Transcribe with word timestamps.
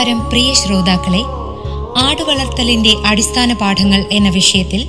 നമസ്കാരം 0.00 0.28
പ്രിയ 0.28 0.50
ശ്രോതാക്കളെ. 0.54 1.20
ആടുവളർത്തലിന്റെ 2.02 2.92
അടിസ്ഥാന 3.06 3.52
പാഠങ്ങൾ 3.52 4.00
എന്ന 4.12 4.28
വിഷയത്തിൽ 4.28 4.82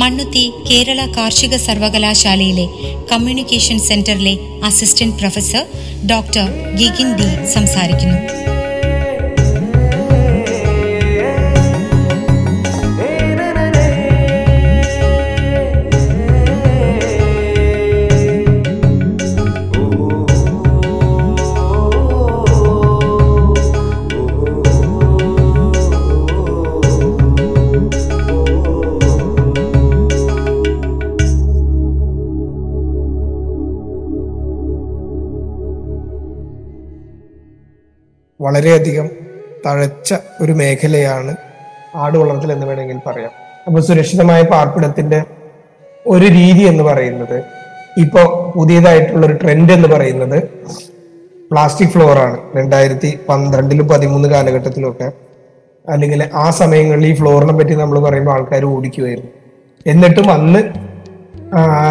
മണ്ണുത്തി 0.00 0.44
കേരള 0.68 1.00
കാർഷിക 1.16 1.56
സർവകലാശാലയിലെ 1.56 2.66
കമ്മ്യൂണിക്കേഷൻ 3.12 3.78
സെന്ററിലെ 3.88 4.34
assistant 4.64 5.18
professor 5.18 5.64
doctor 6.06 6.46
Gigin 6.76 7.10
D 7.20 7.28
സംസാരിക്കുന്നു. 7.54 8.18
വളരെയധികം 38.40 39.06
തഴച്ച 39.66 40.14
ഒരു 40.40 40.52
മേഖലയാണ് 40.52 41.36
ആട് 41.94 42.18
വളർത്തൽ 42.18 42.52
എന്ന് 42.52 42.66
വേണമെങ്കിൽ 42.66 43.00
പറയാം. 43.06 43.32
അപ്പൊ 43.66 43.80
സുരക്ഷിതമായ 43.80 44.42
പാർപ്പിടത്തിന്റെ 44.42 45.24
ഒരു 46.06 46.24
രീതി 46.24 46.62
എന്ന് 46.62 46.84
പറയുന്നത് 46.84 47.36
ഇപ്പോ 48.02 48.52
പുതിയതായിട്ടുള്ള 48.54 49.26
ഒരു 49.26 49.32
ട്രെൻഡ് 49.32 49.72
എന്ന് 49.72 49.88
പറയുന്നത് 49.88 50.38
പ്ലാസ്റ്റിക് 51.50 51.88
ഫ്ലോർ 51.88 52.18
ആണ്. 52.18 52.36
രണ്ടായിരത്തി 52.56 53.18
പന്ത്രണ്ടിലും 53.28 53.88
പതിമൂന്ന് 53.88 54.28
കാലഘട്ടത്തിലൊക്കെ 54.28 55.08
അല്ലെങ്കിൽ 55.88 56.20
ആ 56.34 56.50
സമയങ്ങളിൽ 56.50 57.06
ഈ 57.06 57.14
ഫ്ലോറിനെ 57.14 57.52
പറ്റി 57.52 57.74
നമ്മൾ 57.74 58.00
പറയുമ്പോൾ 58.00 58.30
ആൾക്കാർ 58.30 58.64
ഓടിക്കുമായിരുന്നു 58.64 59.30
എന്നിട്ടും 59.86 60.30
അന്ന് 60.30 60.60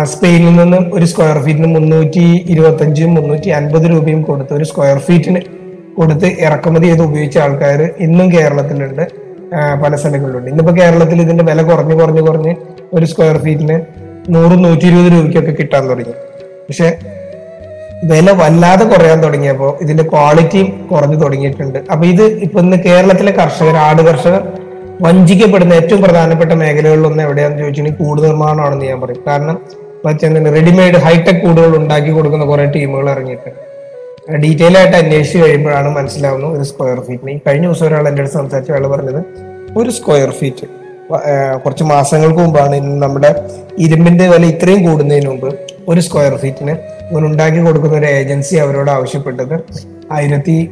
സ്പെയിനിൽ 0.03 0.55
നിന്നും 0.55 0.95
ഒരു 0.95 1.05
സ്ക്വയർ 1.05 1.38
ഫീറ്റിന് 1.44 1.67
മുന്നൂറ്റി 1.67 2.25
ഇരുപത്തഞ്ചും 2.45 3.14
മുന്നൂറ്റി 3.14 3.49
അൻപത് 3.49 3.86
രൂപയും 3.91 4.21
കൊടുത്ത് 4.21 4.53
ഒരു 4.53 4.64
സ്ക്വയർ 4.64 4.97
ഫീറ്റിന് 4.97 5.41
കൊടുത്ത് 5.97 6.25
ഇറക്കുമതി 6.25 6.88
ചെയ്ത് 6.88 7.02
ഉപയോഗിച്ച 7.02 7.38
ആൾക്കാർ 7.38 7.81
ഇന്നും 7.99 8.31
കേരളത്തിലുണ്ട്. 8.36 9.03
പല 9.83 9.95
സ്ഥലങ്ങളിലുണ്ട്. 9.95 10.49
ഇന്നിപ്പോ 10.49 10.73
കേരളത്തിൽ 10.81 11.22
ഇതിന്റെ 11.22 11.44
വില 11.44 11.61
കുറഞ്ഞ് 11.61 11.95
കുറഞ്ഞ് 11.95 12.22
കുറഞ്ഞ് 12.22 12.55
ഒരു 12.94 13.05
സ്ക്വയർ 13.05 13.38
ഫീറ്റിന് 13.38 13.80
നൂറ് 14.36 14.64
നൂറ്റി 14.64 14.86
ഇരുപത് 14.86 15.11
രൂപയ്ക്കൊക്കെ 15.14 15.52
കിട്ടാൻ 15.52 15.89
തുടങ്ങി. 15.89 16.16
പക്ഷെ 16.67 16.97
വില 18.03 18.31
വല്ലാതെ 18.31 18.86
കുറയാൻ 18.86 19.23
തുടങ്ങിയപ്പോൾ 19.23 19.83
ഇതിന്റെ 19.83 20.03
ക്വാളിറ്റിയും 20.03 20.88
കുറഞ്ഞു 20.91 21.16
തുടങ്ങിയിട്ടുണ്ട്. 21.16 21.80
അപ്പൊ 21.91 22.05
ഇത് 22.05 22.21
ഇപ്പൊ 22.21 22.59
ഇന്ന് 22.59 22.77
കേരളത്തിലെ 22.77 23.31
കർഷകർ 23.31 23.75
ആട് 23.75 24.02
കർഷകർ 24.02 24.41
വഞ്ചിക്കപ്പെടുന്ന 25.02 25.73
ഏറ്റവും 25.73 26.02
പ്രധാനപ്പെട്ട 26.02 26.52
മേഖലകളിലൊന്ന് 26.52 27.23
എവിടെയാണെന്ന് 27.23 27.61
ചോദിച്ചിട്ടുണ്ടെങ്കിൽ 27.64 28.08
കൂട് 28.08 28.21
നിർമ്മാണമാണെന്ന് 28.21 28.86
ഞാൻ 28.86 29.02
പറയും. 29.02 29.21
കാരണം 29.27 29.59
റെഡിമെയ്ഡ് 30.58 30.95
ഹൈടെക് 30.95 31.42
കൂടുകൾ 31.48 31.77
ഉണ്ടാക്കി 31.77 32.11
കൊടുക്കുന്ന 32.11 32.45
കുറെ 32.45 32.65
ടീമുകൾ 32.65 33.09
ഇറങ്ങിയിട്ടുണ്ട്. 33.09 33.73
ഡീറ്റെയിൽ 34.28 34.78
ആയിട്ട് 34.78 34.98
അന്വേഷിച്ച് 34.98 35.39
കഴിയുമ്പോഴാണ് 35.44 35.89
മനസ്സിലാവുന്നത് 35.89 36.52
ഒരു 36.58 36.64
സ്ക്വയർ 36.64 37.00
ഫീറ്റിന് 37.00 37.39
കഴിഞ്ഞ 37.48 37.66
ദിവസം 37.66 37.86
ഒരാൾ 37.86 38.08
എന്റെ 38.08 38.22
അടുത്ത് 38.22 38.38
സംസാരിച്ച 38.38 38.72
ആൾ 38.72 38.88
പറഞ്ഞത് 38.88 39.20
ഒരു 39.78 39.89
സ്ക്വയർ 39.89 40.32
ഫീറ്റ് 40.32 40.67
കുറച്ച് 41.64 41.84
മാസങ്ങൾക്ക് 41.84 42.39
മുമ്പാണ് 42.39 42.76
ഇന്ന് 42.76 42.95
നമ്മുടെ 43.02 43.32
ഇരുമ്പിന്റെ 43.78 44.28
വില 44.28 44.45
ഇത്രയും 44.45 44.82
കൂടുന്നതിന് 44.83 45.30
മുമ്പ് 45.30 45.50
ഒരു 45.89 46.02
സ്ക്വയർ 46.02 46.38
ഫീറ്റിന് 46.38 46.76
ഉണ്ടാക്കി 47.26 47.60
കൊടുക്കുന്ന 47.60 47.95
ഒരു 47.98 48.06
ഏജൻസി 48.06 48.56
അവരോട് 48.56 48.92
ആവശ്യപ്പെട്ടത് 48.92 49.56
ആയിരത്തി 50.12 50.70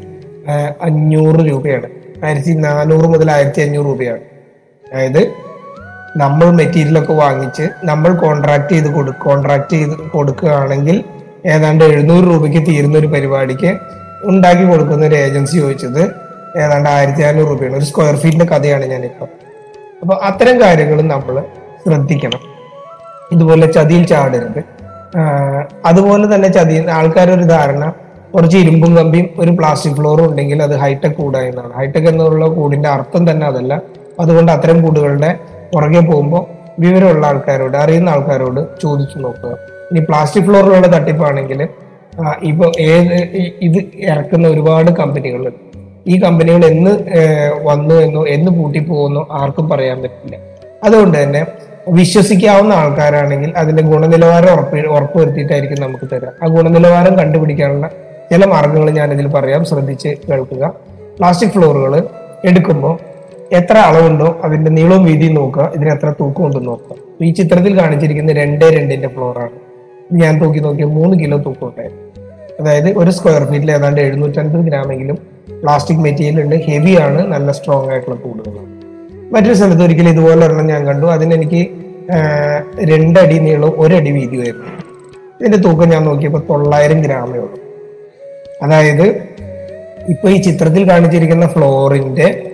അഞ്ഞൂറ് 0.81 1.41
രൂപയാണ്. 1.50 1.88
ആയിരത്തി 2.25 2.51
നാനൂറ് 2.51 3.07
മുതൽ 3.07 3.31
ആയിരത്തി 3.31 3.61
അഞ്ഞൂറ് 3.61 3.85
രൂപയാണ്. 3.85 4.23
അതായത് 4.91 5.22
നമ്മൾ 6.17 6.47
മെറ്റീരിയൽ 6.51 7.00
ഒക്കെ 7.00 7.13
വാങ്ങിച്ച് 7.13 7.69
നമ്മൾ 7.84 8.13
കോൺട്രാക്ട് 8.13 8.72
ചെയ്ത് 8.73 8.90
കൊടു 8.94 9.11
കോൺട്രാക്ട് 9.11 9.73
ചെയ്ത് 9.73 9.95
കൊടുക്കുകയാണെങ്കിൽ 10.13 11.03
ഏതാണ്ട് 11.46 11.84
എഴുന്നൂറ് 11.84 12.24
രൂപയ്ക്ക് 12.24 12.68
തീരുന്ന 12.68 12.97
ഒരു 12.97 13.07
പരിപാടിക്ക് 13.07 13.78
ഉണ്ടാക്കി 14.24 14.63
കൊടുക്കുന്ന 14.63 15.06
ഒരു 15.06 15.16
ഏജൻസി 15.16 15.57
ചോദിച്ചത് 15.57 16.02
ഏതാണ്ട് 16.57 16.90
ആയിരത്തി 16.90 17.22
അറുന്നൂറ് 17.22 17.50
രൂപയാണ്. 17.50 17.75
ഒരു 17.75 17.85
സ്ക്വയർ 17.85 18.16
ഫീറ്റിന്റെ 18.16 18.46
കഥയാണ് 18.46 18.85
ഞാനിപ്പോൾ 18.85 19.28
അപ്പൊ 20.02 20.16
അത്തരം 20.16 20.62
കാര്യങ്ങൾ 20.62 21.02
നമ്മൾ 21.02 21.44
ശ്രദ്ധിക്കണം. 21.85 22.40
ഇതുപോലെ 23.31 23.72
ചതിയിൽ 23.72 24.06
ചാടരുത്. 24.06 24.63
അതുപോലെ 25.85 26.35
തന്നെ 26.35 26.47
ചതി 26.47 26.90
ആൾക്കാരൊരു 26.90 27.44
ധാരണ 27.44 27.94
കുറച്ച് 28.35 28.58
ഇരുമ്പും 28.58 28.97
കമ്പിയും 28.97 29.29
ഒരു 29.40 29.52
പ്ലാസ്റ്റിക് 29.52 29.94
ഫ്ലോറും 29.94 30.29
ഉണ്ടെങ്കിൽ 30.29 30.63
അത് 30.63 30.75
ഹൈടെക് 30.75 31.12
കൂടാ 31.12 31.40
എന്നാണ്. 31.40 31.73
ഹൈടെക് 31.73 32.08
എന്നുള്ള 32.09 32.47
കൂടിന്റെ 32.47 32.90
അർത്ഥം 32.90 33.31
തന്നെ 33.31 33.47
അതല്ല. 33.47 33.81
അതുകൊണ്ട് 34.19 34.52
അത്തരം 34.52 34.81
കൂടുകളുടെ 34.81 35.40
പുറകെ 35.73 36.00
പോകുമ്പോൾ 36.00 36.46
വിവരമുള്ള 36.79 37.28
ആൾക്കാരോട് 37.28 37.78
അറിയുന്ന 37.78 38.09
ആൾക്കാരോട് 38.09 38.81
ചോദിച്ചു 38.81 39.18
നോക്കുക. 39.19 39.80
ഇനി 39.91 40.00
പ്ലാസ്റ്റിക് 40.00 40.44
ഫ്ലോറിലുള്ള 40.44 40.88
തട്ടിപ്പാണെങ്കിൽ 40.97 41.68
ഇപ്പൊ 42.44 42.72
ഏത് 42.79 43.13
ഇത് 43.62 43.78
ഇറക്കുന്ന 44.00 44.47
ഒരുപാട് 44.47 44.91
കമ്പനികൾ 44.91 45.52
ഈ 46.07 46.19
കമ്പനികൾ 46.22 46.66
എന്ന് 46.66 46.91
വന്നു 47.63 47.96
എന്നോ 47.96 48.25
എന്ന് 48.28 48.52
പൂട്ടിപ്പോകുന്നോ 48.52 49.28
ആർക്കും 49.31 49.69
പറയാൻ 49.69 50.02
പറ്റില്ല. 50.02 50.38
അതുകൊണ്ട് 50.84 51.24
തന്നെ 51.24 51.46
വിശ്വസിക്കാവുന്ന 51.90 52.74
ആൾക്കാരാണെങ്കിൽ 52.74 53.53
അതിന്റെ 53.57 53.84
ഗുണനിലവാരം 53.84 54.53
ഉറപ്പ് 54.53 54.78
ഉറപ്പുവരുത്തിയിട്ടായിരിക്കും 54.78 55.79
നമുക്ക് 55.81 56.08
തരാം. 56.13 56.34
ആ 56.44 56.47
ഗുണനിലവാരം 56.47 57.18
കണ്ടുപിടിക്കാനുള്ള 57.18 57.88
ചില 58.31 58.46
മാർഗങ്ങൾ 58.46 58.90
ഞാൻ 58.90 59.12
ഇതിൽ 59.13 59.28
പറയാം. 59.28 59.66
ശ്രദ്ധിച്ച് 59.66 60.09
കേൾക്കുക. 60.29 60.73
പ്ലാസ്റ്റിക് 61.18 61.52
ഫ്ലോറുകൾ 61.52 61.94
എടുക്കുമ്പോൾ 62.46 62.94
എത്ര 63.56 63.78
അളവുണ്ടോ 63.78 64.38
അതിന്റെ 64.44 64.72
നീളവും 64.72 65.03
വീതിയും 65.06 65.34
നോക്കുക. 65.34 65.72
ഇതിന് 65.75 65.91
എത്ര 65.91 66.09
തൂക്കം 66.19 66.46
ഉണ്ടെന്ന് 66.46 66.68
നോക്കുക. 66.68 66.96
ഈ 67.22 67.31
ചിത്രത്തിൽ 67.31 67.79
കാണിച്ചിരിക്കുന്ന 67.79 68.31
രണ്ടേ 68.31 68.69
രണ്ടിന്റെ 68.69 69.08
ഫ്ലോറാണ് 69.08 69.70
ഞാൻ 70.11 70.41
തൂക്കി 70.41 70.59
നോക്കിയ 70.59 70.85
മൂന്ന് 70.85 71.19
കിലോ 71.19 71.38
തൂക്കം 71.38 71.67
ഉണ്ടായിരുന്നു 71.67 72.07
അതായത് 72.61 72.97
ഒരു 72.97 73.11
സ്ക്വയർ 73.11 73.44
ഫീറ്റിൽ 73.44 73.72
ഏതാണ്ട് 73.72 74.01
എഴുന്നൂറ്റൻപത് 74.01 74.61
ഗ്രാമെങ്കിലും 74.61 75.17
പ്ലാസ്റ്റിക് 75.61 75.97
മെറ്റീരിയൽ 75.97 76.41
ഉണ്ട്. 76.41 76.55
ഹെവി 76.55 76.95
ആണ്. 76.95 77.27
നല്ല 77.33 77.51
സ്ട്രോങ് 77.51 77.89
ആയിട്ടുള്ള 77.89 78.16
കൂടുകളാണ്. 78.16 78.67
മറ്റൊരു 79.33 79.53
സ്ഥലത്ത് 79.53 79.83
ഒരിക്കലും 79.83 80.09
ഇതുപോലെ 80.09 80.45
ഒരെണ്ണം 80.45 80.67
ഞാൻ 80.67 80.85
കണ്ടു. 80.85 81.05
അതിനെനിക്ക് 81.05 81.67
രണ്ടടി 82.83 83.39
നീളവും 83.39 83.81
ഒരടി 83.81 84.11
വീതിയുമായിരുന്നു 84.11 84.66
ഇതിന്റെ 85.39 85.57
തൂക്കം 85.57 85.89
ഞാൻ 85.89 86.05
നോക്കിയപ്പോൾ 86.05 86.43
തൊള്ളായിരം 86.49 87.01
ഗ്രാമേ 87.01 87.39
ഉള്ളൂ. 87.39 87.59
അതായത് 88.63 89.05
ഇപ്പൊ 90.09 90.29
ഈ 90.29 90.41
ചിത്രത്തിൽ 90.41 90.89
കാണിച്ചിരിക്കുന്ന 90.89 91.47
ഫ്ലോറിന്റെ 91.47 92.47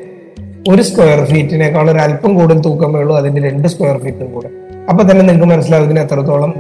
ഒരു 0.72 0.82
സ്ക്വയർ 0.82 1.26
ഫീറ്റിനേക്കാൾ 1.26 1.92
ഒരു 1.92 2.00
അല്പം 2.00 2.36
കൂടുതൽ 2.36 2.60
തൂക്കമേ 2.60 3.00
ഉള്ളൂ. 3.00 3.18
അതിന്റെ 3.18 3.50
രണ്ട് 3.50 3.68
സ്ക്വയർ 3.68 3.98
ഫീറ്റും 3.98 4.34
കൂടെ. 4.34 4.50
അപ്പൊ 4.90 5.04
തന്നെ 5.04 5.22
നിങ്ങൾക്ക് 5.26 5.46
മനസ്സിലാവും 5.46 5.86
ഇതിന് 5.86 6.00
എത്രത്തോളം 6.00 6.54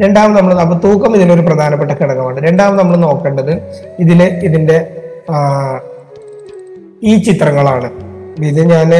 രണ്ടാമത് 0.00 0.38
നമ്മൾ 0.38 0.60
അപ്പൊ 0.60 0.76
തൂക്കം 0.84 1.16
ഇതിലൊരു 1.16 1.40
പ്രധാനപ്പെട്ട 1.40 1.90
ഘടകമാണ്. 1.90 2.40
രണ്ടാമത് 2.40 2.78
നമ്മൾ 2.78 2.96
നോക്കേണ്ടത് 2.96 3.52
ഇതിൽ 4.00 4.22
ഇതിന്റെ 4.22 4.78
ഈ 7.02 7.22
ചിത്രങ്ങളാണ്. 7.22 7.90
ഇത് 8.50 8.60
ഞാൻ 8.72 8.90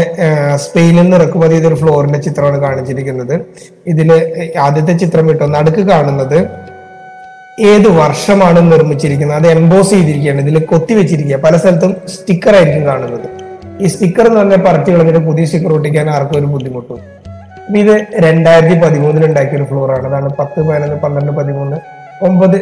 സ്പെയിനിൽ 0.57 1.03
നിന്ന് 1.03 1.17
ഇറക്കുമതി 1.17 1.55
ചെയ്തൊരു 1.55 1.75
ഫ്ലോറിന്റെ 1.75 2.19
ചിത്രമാണ് 2.19 2.61
കാണിച്ചിരിക്കുന്നത്. 2.61 3.41
ഇതിൽ 3.87 4.13
ആദ്യത്തെ 4.59 4.93
ചിത്രം 4.93 5.31
ഇട്ടു 5.31 5.45
നടുക്ക് 5.45 5.81
കാണുന്നത് 5.81 6.39
ഏത് 7.71 7.89
വർഷമാണ് 8.01 8.73
നിർമ്മിച്ചിരിക്കുന്നത്? 8.73 9.39
അത് 9.39 9.47
എംബോസ് 9.47 9.91
ചെയ്തിരിക്കുകയാണ്. 9.91 10.41
ഇതിൽ 10.41 10.59
കൊത്തി 10.65 10.95
വെച്ചിരിക്കുക 10.95 11.37
പല 11.37 11.57
സ്ഥലത്തും 11.57 11.97
സ്റ്റിക്കർ 12.09 12.55
ആയിരിക്കും 12.55 12.87
കാണുന്നത്. 12.87 13.27
ഈ 13.81 13.87
സ്റ്റിക്കർ 13.87 14.27
എന്ന് 14.27 14.41
പറഞ്ഞാൽ 14.41 14.63
പറിച്ചു 14.67 14.91
കളഞ്ഞിട്ട് 14.91 15.19
പുതിയ 15.19 15.45
സ്റ്റിക്കർ 15.45 15.73
ഒട്ടിക്കാൻ 15.73 16.11
ആർക്കും 16.11 16.39
ഒരു 16.39 16.47
ബുദ്ധിമുട്ടും 16.47 17.01
അപ്പൊ 17.67 17.79
ഇത് 17.79 18.07
രണ്ടായിരത്തി 18.17 18.75
പതിമൂന്നിൽ 18.75 19.25
ഉണ്ടാക്കിയ 19.27 19.57
ഒരു 19.57 19.65
ഫ്ലോർ 19.65 19.93
ആണ്. 19.93 20.07
അതാണ് 20.07 20.31
പത്ത് 20.39 20.61
പതിനൊന്ന് 20.61 20.97
പന്ത്രണ്ട് 20.97 21.33
പതിമൂന്ന് 21.33 21.77
ഒമ്പത് 22.25 22.57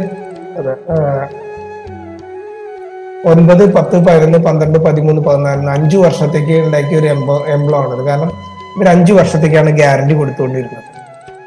ഒൻപത് 3.24 3.74
പത്ത് 3.74 3.96
പതിനൊന്ന് 3.96 4.38
പന്ത്രണ്ട് 4.38 4.78
പതിമൂന്ന് 4.78 5.22
പതിനാല് 5.22 5.70
അഞ്ചു 5.70 5.96
വർഷത്തേക്ക് 5.96 6.52
ഉണ്ടാക്കിയ 6.52 6.98
ഒരു 6.98 7.06
എംബോ 7.06 7.44
എംബ്ലോ 7.46 7.78
ആണത് 7.78 8.06
കാരണം 8.06 8.30
ഇവർ 8.76 8.88
അഞ്ചു 8.88 9.12
വർഷത്തേക്കാണ് 9.12 9.70
ഗ്യാരണ്ടി 9.70 10.14
കൊടുത്തുകൊണ്ടിരുന്നത്. 10.14 10.84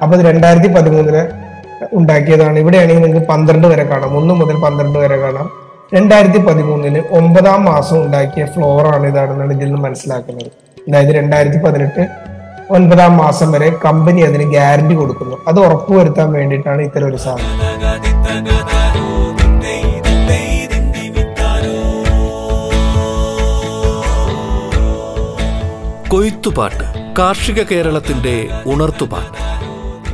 അപ്പൊ 0.03 0.21
രണ്ടായിരത്തി 0.21 0.67
പതിമൂന്നിന് 0.67 1.23
ഉണ്ടാക്കിയതാണ്. 1.93 2.59
ഇവിടെയാണെങ്കിൽ 2.59 3.03
നിങ്ങൾക്ക് 3.03 3.27
പന്ത്രണ്ട് 3.27 3.67
വരെ 3.67 3.83
കാണാം. 3.83 4.17
ഒന്ന് 4.17 4.33
മുതൽ 4.33 4.55
പന്ത്രണ്ട് 4.55 4.99
വരെ 4.99 5.17
കാണാം. 5.17 5.49
രണ്ടായിരത്തി 5.93 6.37
പതിമൂന്നിൽ 6.37 7.03
ഒമ്പതാം 7.11 7.65
മാസം 7.65 8.05
ഉണ്ടാക്കിയ 8.05 8.45
ഫ്ലോറാണ് 8.45 9.07
ഇതാണെന്നാണ് 9.07 9.53
ഇതിൽ 9.53 9.65
നിന്ന് 9.65 9.81
മനസ്സിലാക്കുന്നത്. 9.81 10.51
അതായത് 10.89 11.15
രണ്ടായിരത്തി 11.15 11.57
പതിനെട്ട് 11.57 12.32
ഒൻപതാം 12.71 13.17
മാസം 13.17 13.51
വരെ 13.51 13.79
കമ്പനി 13.85 14.21
അതിന് 14.21 14.43
ഗ്യാരണ്ടി 14.43 14.95
കൊടുക്കുന്നു. 14.95 15.37
അത് 15.47 15.59
ഉറപ്പുവരുത്താൻ 15.59 16.31
വേണ്ടിയിട്ടാണ് 16.31 16.81
ഇത്തരം 16.81 17.07
ഒരു 17.07 17.17
സാധനം. 17.17 17.63
കൊയ്ത്തുപാട്ട് 26.09 27.15
കാർഷിക 27.19 27.63
കേരളത്തിന്റെ 27.63 28.47
ഉണർത്തുപാട്ട്. 28.65 29.53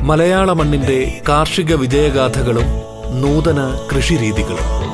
മലയാള 0.04 0.52
മണ്ണിന്റെ 0.52 1.20
കാർഷിക 1.28 1.74
വിജയഗാഥകളും 1.74 2.64
നൂതന 3.20 3.78
കൃഷിരീതികളും. 3.96 4.89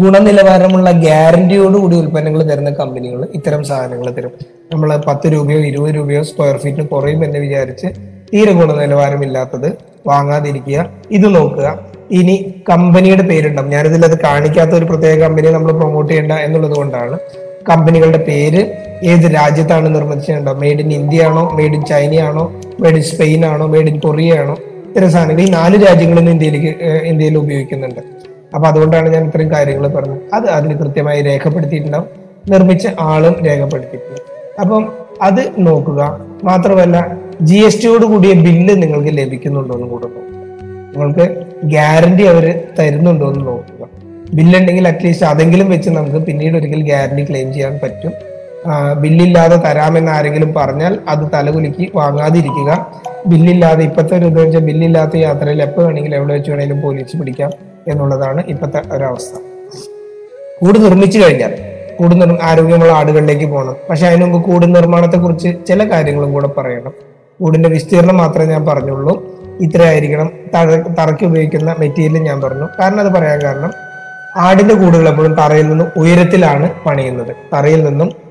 ഗുണനിലവാരമുള്ള 0.00 0.90
ഗ്യാരണ്ടിയോടുകൂടി 0.90 1.96
ഉൽപ്പന്നങ്ങൾ 1.96 2.42
തരുന്ന 2.42 2.70
കമ്പനികൾ 2.70 3.26
ഇത്തരം 3.34 3.64
സാധനങ്ങൾ 3.64 4.10
തരും. 4.10 4.30
നമ്മൾ 4.72 4.96
പത്ത് 5.06 5.32
രൂപയോ 5.32 5.58
ഇരുപത് 5.58 5.94
രൂപയോ 5.94 6.22
സ്ക്വയർ 6.22 6.56
ഫീറ്റിന് 6.56 6.86
കുറയും 6.88 7.24
എന്ന് 7.24 7.38
വിചാരിച്ച് 7.38 7.86
തീരെ 8.32 8.52
ഗുണനിലവാരമില്ലാത്തത് 8.52 9.72
വാങ്ങാതിരിക്കുക. 10.06 10.90
ഇത് 11.10 11.34
നോക്കുക. 11.34 11.78
ഇനി 12.10 12.54
കമ്പനിയുടെ 12.68 13.22
പേരുണ്ടാവും. 13.22 13.70
ഞാനിതിൽ 13.70 14.04
അത് 14.04 14.18
കാണിക്കാത്ത 14.20 14.70
ഒരു 14.70 14.84
പ്രത്യേക 14.84 15.18
കമ്പനിയെ 15.18 15.52
നമ്മൾ 15.52 15.72
പ്രൊമോട്ട് 15.72 16.10
ചെയ്യേണ്ട 16.10 16.32
എന്നുള്ളത് 16.32 16.76
കൊണ്ടാണ്. 16.76 17.18
കമ്പനികളുടെ 17.68 18.18
പേര് 18.18 18.60
ഏത് 19.02 19.34
രാജ്യത്താണ് 19.34 19.94
നിർമ്മിച്ചിട്ടുണ്ടാവും 19.94 20.60
മെയ്ഡ് 20.60 20.80
ഇൻ 20.80 20.92
ഇന്ത്യ 20.92 21.24
ആണോ? 21.24 21.50
മെയ്ഡ് 21.54 21.74
ഇൻ 21.74 21.84
ചൈന 21.84 22.20
ആണോ? 22.20 22.52
മെയ്ഡ് 22.80 22.96
ഇൻ 22.96 23.02
സ്പെയിൻ 23.02 23.46
ആണോ? 23.46 23.66
മെയ്ഡ് 23.66 23.88
ഇൻ 23.88 23.98
കൊറിയ 23.98 24.38
ആണോ? 24.38 24.56
ഇത്തരം 24.88 25.12
സാധനങ്ങൾ 25.12 25.42
ഈ 25.42 25.48
നാല് 25.50 25.86
രാജ്യങ്ങളിൽ 25.86 26.20
നിന്ന് 26.20 26.32
ഇന്ത്യയിലേക്ക് 26.32 26.84
ഇന്ത്യയിൽ 26.84 27.38
ഉപയോഗിക്കുന്നുണ്ട്. 27.38 28.25
അപ്പൊ 28.56 28.68
അതുകൊണ്ടാണ് 28.68 29.08
ഞാൻ 29.08 29.24
ഇത്രയും 29.26 29.50
കാര്യങ്ങൾ 29.50 29.88
പറഞ്ഞത്. 29.88 30.20
അത് 30.34 30.46
അതിൽ 30.50 30.76
കൃത്യമായി 30.76 31.22
രേഖപ്പെടുത്തിയിട്ടുണ്ടാവും. 31.22 32.08
നിർമ്മിച്ച 32.50 32.88
ആളും 33.00 33.34
രേഖപ്പെടുത്തിയിട്ടുണ്ട്. 33.46 34.20
അപ്പം 34.60 34.92
അത് 35.22 35.40
നോക്കുക. 35.58 36.20
മാത്രമല്ല 36.44 37.16
ജി 37.42 37.56
എസ് 37.56 37.82
ടിയോട് 37.82 38.06
കൂടിയ 38.06 38.32
ബില്ല് 38.32 38.82
നിങ്ങൾക്ക് 38.82 39.18
ലഭിക്കുന്നുണ്ടോ 39.18 39.74
എന്ന് 39.74 39.86
കൂടെ 39.86 40.06
നോക്കുക. 40.06 40.36
നിങ്ങൾക്ക് 40.96 41.46
ഗ്യാരണ്ടി 41.64 42.24
അവർ 42.24 42.60
തരുന്നുണ്ടോ 42.78 43.32
എന്ന് 43.32 43.46
നോക്കുക. 43.46 43.88
ബില്ലുണ്ടെങ്കിൽ 44.34 44.88
അറ്റ്ലീസ്റ്റ് 44.88 45.26
അതെങ്കിലും 45.26 45.70
വെച്ച് 45.70 45.90
നമുക്ക് 45.90 46.16
പിന്നീട് 46.16 46.56
ഒരിക്കൽ 46.56 46.82
ഗ്യാരണ്ടി 46.82 47.24
ക്ലെയിം 47.24 47.52
ചെയ്യാൻ 47.52 47.80
പറ്റും. 47.82 48.12
ബില്ലില്ലാതെ 49.00 49.56
തരാമെന്ന് 49.56 50.12
ആരെങ്കിലും 50.12 50.54
പറഞ്ഞാൽ 50.54 50.98
അത് 51.08 51.30
തലകുലുക്കി 51.34 51.92
വാങ്ങാതിരിക്കുക. 51.94 52.70
ബില്ലില്ലാതെ 53.26 53.84
ഇപ്പോഴത്തെ 53.84 54.18
ഒരു 54.18 54.24
ഇത് 54.24 54.40
വെച്ചാൽ 54.40 54.60
ബില്ലില്ലാത്ത 54.60 55.16
യാത്രയിൽ 55.16 55.62
എപ്പോൾ 55.62 55.84
വേണമെങ്കിലും 55.84 56.16
എവിടെ 56.16 56.34
വെച്ച് 56.34 56.50
വേണമെങ്കിലും 56.50 56.82
പോലീസ് 56.82 57.16
പിടിക്കാം 57.16 57.50
എന്നുള്ളതാണ് 57.88 58.44
ഇപ്പോഴത്തെ 58.46 58.82
ഒരവസ്ഥ. 58.92 59.38
കൂട് 60.64 60.84
നിർമ്മിച്ചു 60.84 61.18
കഴിഞ്ഞാൽ 61.18 61.54
കൂട് 61.96 62.20
നിർ 62.20 62.38
ആരോഗ്യമുള്ള 62.42 62.92
ആടുകളിലേക്ക് 62.92 63.44
പോകണം. 63.44 63.76
പക്ഷെ 63.90 64.06
അതിനു 64.06 64.24
മുമ്പ് 64.24 64.50
കൂട് 64.50 64.74
നിർമ്മാണത്തെക്കുറിച്ച് 64.74 65.66
ചില 65.68 65.90
കാര്യങ്ങളും 65.90 66.32
കൂടെ 66.32 66.46
പറയണം. 66.46 66.92
കൂടിന്റെ 67.40 67.68
വിസ്തീർണം 67.68 68.16
മാത്രമേ 68.16 68.44
ഞാൻ 68.44 68.66
പറഞ്ഞുള്ളൂ. 68.66 69.24
ഇത്രയായിരിക്കണം. 69.60 70.30
തറ 70.54 70.70
തറയ്ക്ക് 70.70 71.24
ഉപയോഗിക്കുന്ന 71.24 71.76
മെറ്റീരിയൽ 71.78 72.22
ഞാൻ 72.22 72.40
പറഞ്ഞു. 72.40 72.68
കാരണം 72.80 73.00
അത് 73.00 73.12
പറയാൻ 73.12 73.42
കാരണം 73.42 73.72
ആടിന്റെ 74.36 74.74
കൂടുകൾ 74.74 75.08
എപ്പോഴും 75.08 75.34
തറയിൽ 75.34 75.68
നിന്നും 75.68 75.88
ഉയരത്തിലാണ് 75.96 76.70
പണിയുന്നത്. 76.86 77.36
തറയിൽ 77.54 77.84
നിന്നും 77.84 78.25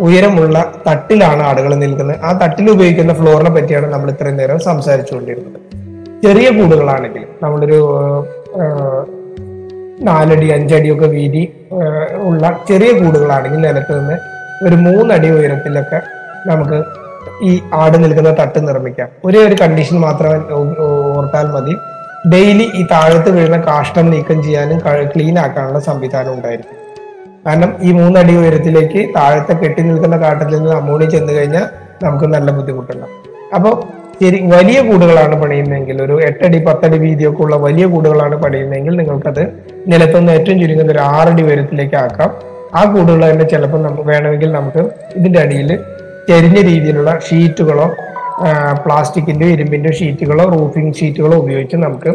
ഉയരമുള്ള 0.00 0.56
തട്ടിലാണ് 0.88 1.42
ആടുകൾ 1.42 1.74
നിൽക്കുന്നത്. 1.74 2.18
ആ 2.24 2.30
തട്ടിൽ 2.42 2.70
ഉപയോഗിക്കുന്ന 2.70 3.12
ഫ്ലോറിനെ 3.14 3.50
പറ്റിയാണ് 3.50 3.86
നമ്മൾ 3.92 4.10
ഇത്രയും 4.10 4.36
നേരം 4.36 4.58
സംസാരിച്ചുകൊണ്ടിരുന്നത്. 4.58 5.58
ചെറിയ 6.24 6.50
കൂടുകളാണെങ്കിൽ 6.50 7.24
നമ്മളൊരു 7.42 7.80
നാലടി 10.00 10.48
അഞ്ചടിയൊക്കെ 10.48 11.06
വീതി 11.06 11.42
ഉള്ള 12.28 12.60
ചെറിയ 12.68 12.92
കൂടുകളാണെങ്കിൽ 12.92 13.60
നിലത്ത് 13.60 13.92
നിന്ന് 13.98 14.16
ഒരു 14.66 14.74
മൂന്നടി 14.74 15.28
ഉയരത്തിലൊക്കെ 15.30 16.00
നമുക്ക് 16.48 16.78
ഈ 17.42 17.60
ആട് 17.74 18.04
നിൽക്കുന്ന 18.04 18.30
തട്ട് 18.40 18.68
നിർമ്മിക്കാം. 18.68 19.08
ഒരേ 19.24 19.40
ഒരു 19.48 19.56
കണ്ടീഷൻ 19.62 19.96
മാത്രം 20.00 20.32
ഓർത്താൽ 21.16 21.46
മതി. 21.56 21.76
ഡെയിലി 22.32 22.66
ഈ 22.74 22.86
താഴത്ത് 22.92 23.30
വീഴുന്ന 23.36 23.58
കാഷ്ടം 23.60 24.10
നീക്കം 24.10 24.42
ചെയ്യാനും 24.42 24.80
ക്ലീൻ 25.14 25.38
ആക്കാനുള്ള 25.38 25.80
സംവിധാനം 25.80 26.34
ഉണ്ടായിരിക്കും. 26.34 26.85
കാരണം 27.46 27.70
ഈ 27.82 27.90
മൂന്നടി 27.92 28.32
ഉയരത്തിലേക്ക് 28.40 29.00
താഴത്തെ 29.16 29.54
കെട്ടി 29.62 29.82
നിൽക്കുന്ന 29.82 30.16
കാട്ടത്തിൽ 30.24 30.56
നിന്ന് 30.58 30.72
അമോണി 30.80 31.06
ചെന്ന് 31.14 31.32
കഴിഞ്ഞാൽ 31.36 31.66
നമുക്ക് 32.04 32.26
നല്ല 32.34 32.50
ബുദ്ധിമുട്ടുണ്ടാവും. 32.56 33.14
അപ്പോൾ 33.56 33.74
ശരി 34.22 34.38
വലിയ 34.54 34.78
കൂടുകളാണ് 34.80 35.34
പണിയുന്നതെങ്കിൽ 35.42 35.96
ഒരു 36.02 36.14
എട്ടടി 36.28 36.58
പത്തടി 36.66 36.98
വീതിയൊക്കെ 37.04 37.42
ഉള്ള 37.44 37.56
വലിയ 37.66 37.86
കൂടുകളാണ് 37.86 38.36
പണിയുന്നതെങ്കിൽ 38.44 38.94
നിങ്ങൾക്കത് 39.00 39.42
നിലത്തുനിന്ന് 39.92 40.32
ഏറ്റവും 40.32 40.58
ചുരുങ്ങുന്ന 40.60 40.92
ഒരു 40.92 41.02
ആറടി 41.14 41.42
ഉയരത്തിലേക്ക് 41.42 41.96
ആക്കാം. 42.04 42.30
ആ 42.78 42.82
കൂടുകൾ 42.94 43.22
തന്നെ 43.30 43.46
ചിലപ്പോൾ 43.52 43.80
നമുക്ക് 43.82 44.06
വേണമെങ്കിൽ 44.12 44.50
നമുക്ക് 44.52 44.82
ഇതിന്റെ 45.18 45.40
അടിയിൽ 45.44 45.70
ചെരിഞ്ഞ 46.28 46.58
രീതിയിലുള്ള 46.70 47.10
ഷീറ്റുകളോ 47.26 47.86
പ്ലാസ്റ്റിക്കിന്റെ 48.84 49.46
ഇരുമ്പിന്റെയോ 49.46 49.92
ഷീറ്റുകളോ 49.98 50.44
റൂഫിംഗ് 50.54 50.94
ഷീറ്റുകളോ 50.94 51.36
ഉപയോഗിച്ച് 51.42 51.76
നമുക്ക് 51.76 52.10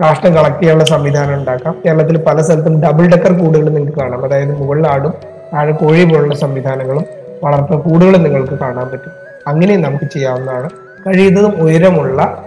കാഷ്ടം 0.00 0.34
കളക്ട് 0.34 0.60
ചെയ്യാനുള്ള 0.60 0.84
സംവിധാനം 0.84 1.34
ഉണ്ടാക്കാം. 1.34 1.74
കേരളത്തിൽ 1.86 2.16
പല 2.18 2.40
സ്ഥലത്തും 2.40 2.82
ഡബിൾ 2.82 3.06
ഡെക്കർ 3.06 3.38
കൂടുകൾ 3.38 3.68
നിങ്ങൾക്ക് 3.68 3.98
കാണാം. 3.98 4.24
അതായത് 4.24 4.58
മുകളിലാടും 4.58 5.14
താഴെ 5.54 5.72
കോഴി 5.72 6.04
പോലുള്ള 6.04 6.34
സംവിധാനങ്ങളും 6.34 7.04
വളർത്ത 7.44 7.74
കൂടുകളും 7.74 8.22
നിങ്ങൾക്ക് 8.22 8.54
കാണാൻ 8.54 8.88
പറ്റും. 8.88 9.12
അങ്ങനെ 9.46 9.76
നമുക്ക് 9.76 10.04
ചെയ്യാവുന്നതാണ്. 10.04 10.70
കഴിയുന്നതും 11.06 11.62
ഉയരമുള്ള 11.62 12.44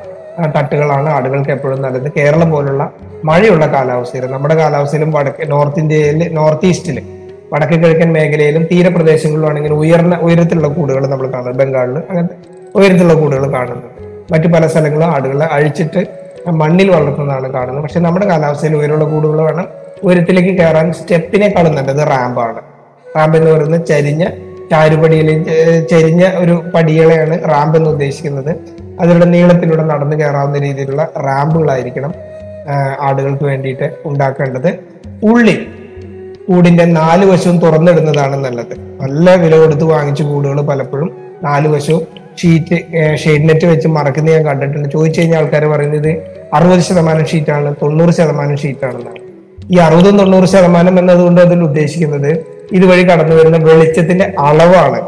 തട്ടുകളാണ് 0.56 1.10
ആടുകൾക്ക് 1.10 1.52
എപ്പോഴും 1.52 1.82
നല്ലത്. 1.82 2.12
കേരളം 2.18 2.52
പോലുള്ള 2.52 2.92
മഴയുള്ള 3.24 3.66
കാലാവസ്ഥയിൽ 3.66 4.26
നമ്മുടെ 4.26 4.56
കാലാവസ്ഥയിലും 4.56 5.12
വടക്ക് 5.12 5.52
നോർത്ത് 5.52 5.80
ഇന്ത്യയിൽ 5.80 6.34
നോർത്ത് 6.34 6.66
ഈസ്റ്റിൽ 6.66 7.02
വടക്ക് 7.54 7.74
കിഴക്കൻ 7.74 8.14
മേഖലയിലും 8.14 8.64
തീരപ്രദേശങ്ങളിലും 8.64 9.58
ഇങ്ങനെ 9.58 9.76
ഉയർന്ന 9.76 10.16
ഉയരത്തിലുള്ള 10.16 10.68
കൂടുകൾ 10.68 11.08
നമ്മൾ 11.08 11.32
കാണുന്നത്. 11.32 11.56
ബംഗാളിൽ 11.56 11.98
അങ്ങനത്തെ 11.98 12.36
ഉയരത്തിലുള്ള 12.76 13.14
കൂടുകൾ 13.14 13.54
കാണുന്നത്. 13.54 14.08
മറ്റു 14.32 14.48
പല 14.48 14.68
സ്ഥലങ്ങളും 14.68 15.06
ആടുകളെ 15.06 15.46
അഴിച്ചിട്ട് 15.46 16.27
മണ്ണിൽ 16.52 16.92
വളർത്തുന്നതാണ് 16.92 17.54
കാണുന്നത്. 17.54 17.84
പക്ഷെ 17.84 18.00
നമ്മുടെ 18.00 18.26
കാലാവസ്ഥയിൽ 18.26 18.76
ഉയരമുള്ള 18.76 19.06
കൂടുകൾ 19.06 19.42
വേണം. 19.42 19.68
ഉയരത്തിലേക്ക് 20.04 20.58
കയറാൻ 20.58 20.94
സ്റ്റെപ്പിനെക്കാളും 20.94 21.76
നല്ലത് 21.76 22.08
റാമ്പാണ്. 22.08 22.62
റാമ്പ് 23.18 23.38
എന്ന് 23.38 23.52
പറയുന്നത് 23.52 23.86
ചരിഞ്ഞ 23.86 24.26
ചാരുപടിയിൽ 24.72 25.44
ചരിഞ്ഞ 25.92 26.24
ഒരു 26.38 26.64
പടികളെയാണ് 26.76 27.50
റാമ്പ് 27.50 27.78
എന്ന് 27.78 27.90
ഉദ്ദേശിക്കുന്നത്. 27.90 28.56
അതിലൂടെ 29.00 29.26
നീളത്തിലൂടെ 29.26 29.84
നടന്നു 29.84 30.16
കയറാവുന്ന 30.16 30.58
രീതിയിലുള്ള 30.58 31.08
റാമ്പുകളായിരിക്കണം 31.18 32.14
ആടുകൾക്ക് 33.00 33.44
വേണ്ടിയിട്ട് 33.44 33.90
ഉണ്ടാക്കേണ്ടത്. 34.06 34.80
ഉള്ളി 35.24 35.68
കൂടിന്റെ 36.48 36.86
നാല് 36.86 37.26
വശവും 37.26 37.58
തുറന്നിടുന്നതാണ് 37.60 38.46
നല്ലത്. 38.46 38.80
നല്ല 39.02 39.36
വില 39.36 39.58
കൊടുത്ത് 39.58 39.84
വാങ്ങിച്ച 39.84 40.22
കൂടുകൾ 40.22 40.62
പലപ്പോഴും 40.62 41.12
നാല് 41.44 41.68
വശവും 41.68 42.08
ഷീറ്റ് 42.42 42.78
ഷെയ്ഡ് 43.16 43.50
നെറ്റ് 43.50 43.66
വെച്ച് 43.66 43.88
മറക്കുന്നത് 43.88 44.36
ഞാൻ 44.36 44.46
കണ്ടിട്ടുണ്ട്. 44.46 44.90
ചോദിച്ചു 44.90 45.22
കഴിഞ്ഞാൽ 45.22 45.40
ആൾക്കാർ 45.40 45.66
പറയുന്നത് 45.66 46.37
അറുപത് 46.54 46.80
ശതമാനം 46.80 47.26
ഷീറ്റാണ് 47.26 47.76
തൊണ്ണൂറ് 47.82 48.10
ശതമാനം 48.10 48.58
ഷീറ്റാണെന്നാണ്. 48.58 49.20
ഈ 49.72 49.78
അറുപതും 49.78 50.18
തൊണ്ണൂറ് 50.18 50.46
ശതമാനം 50.46 51.00
എന്നതുകൊണ്ട് 51.00 51.42
അതിൽ 51.42 51.64
ഉദ്ദേശിക്കുന്നത് 51.64 52.46
ഇതുവഴി 52.72 53.04
കടന്നു 53.04 53.36
വരുന്ന 53.36 53.58
വെളിച്ചത്തിന്റെ 53.58 54.34
അളവാണ് 54.40 55.02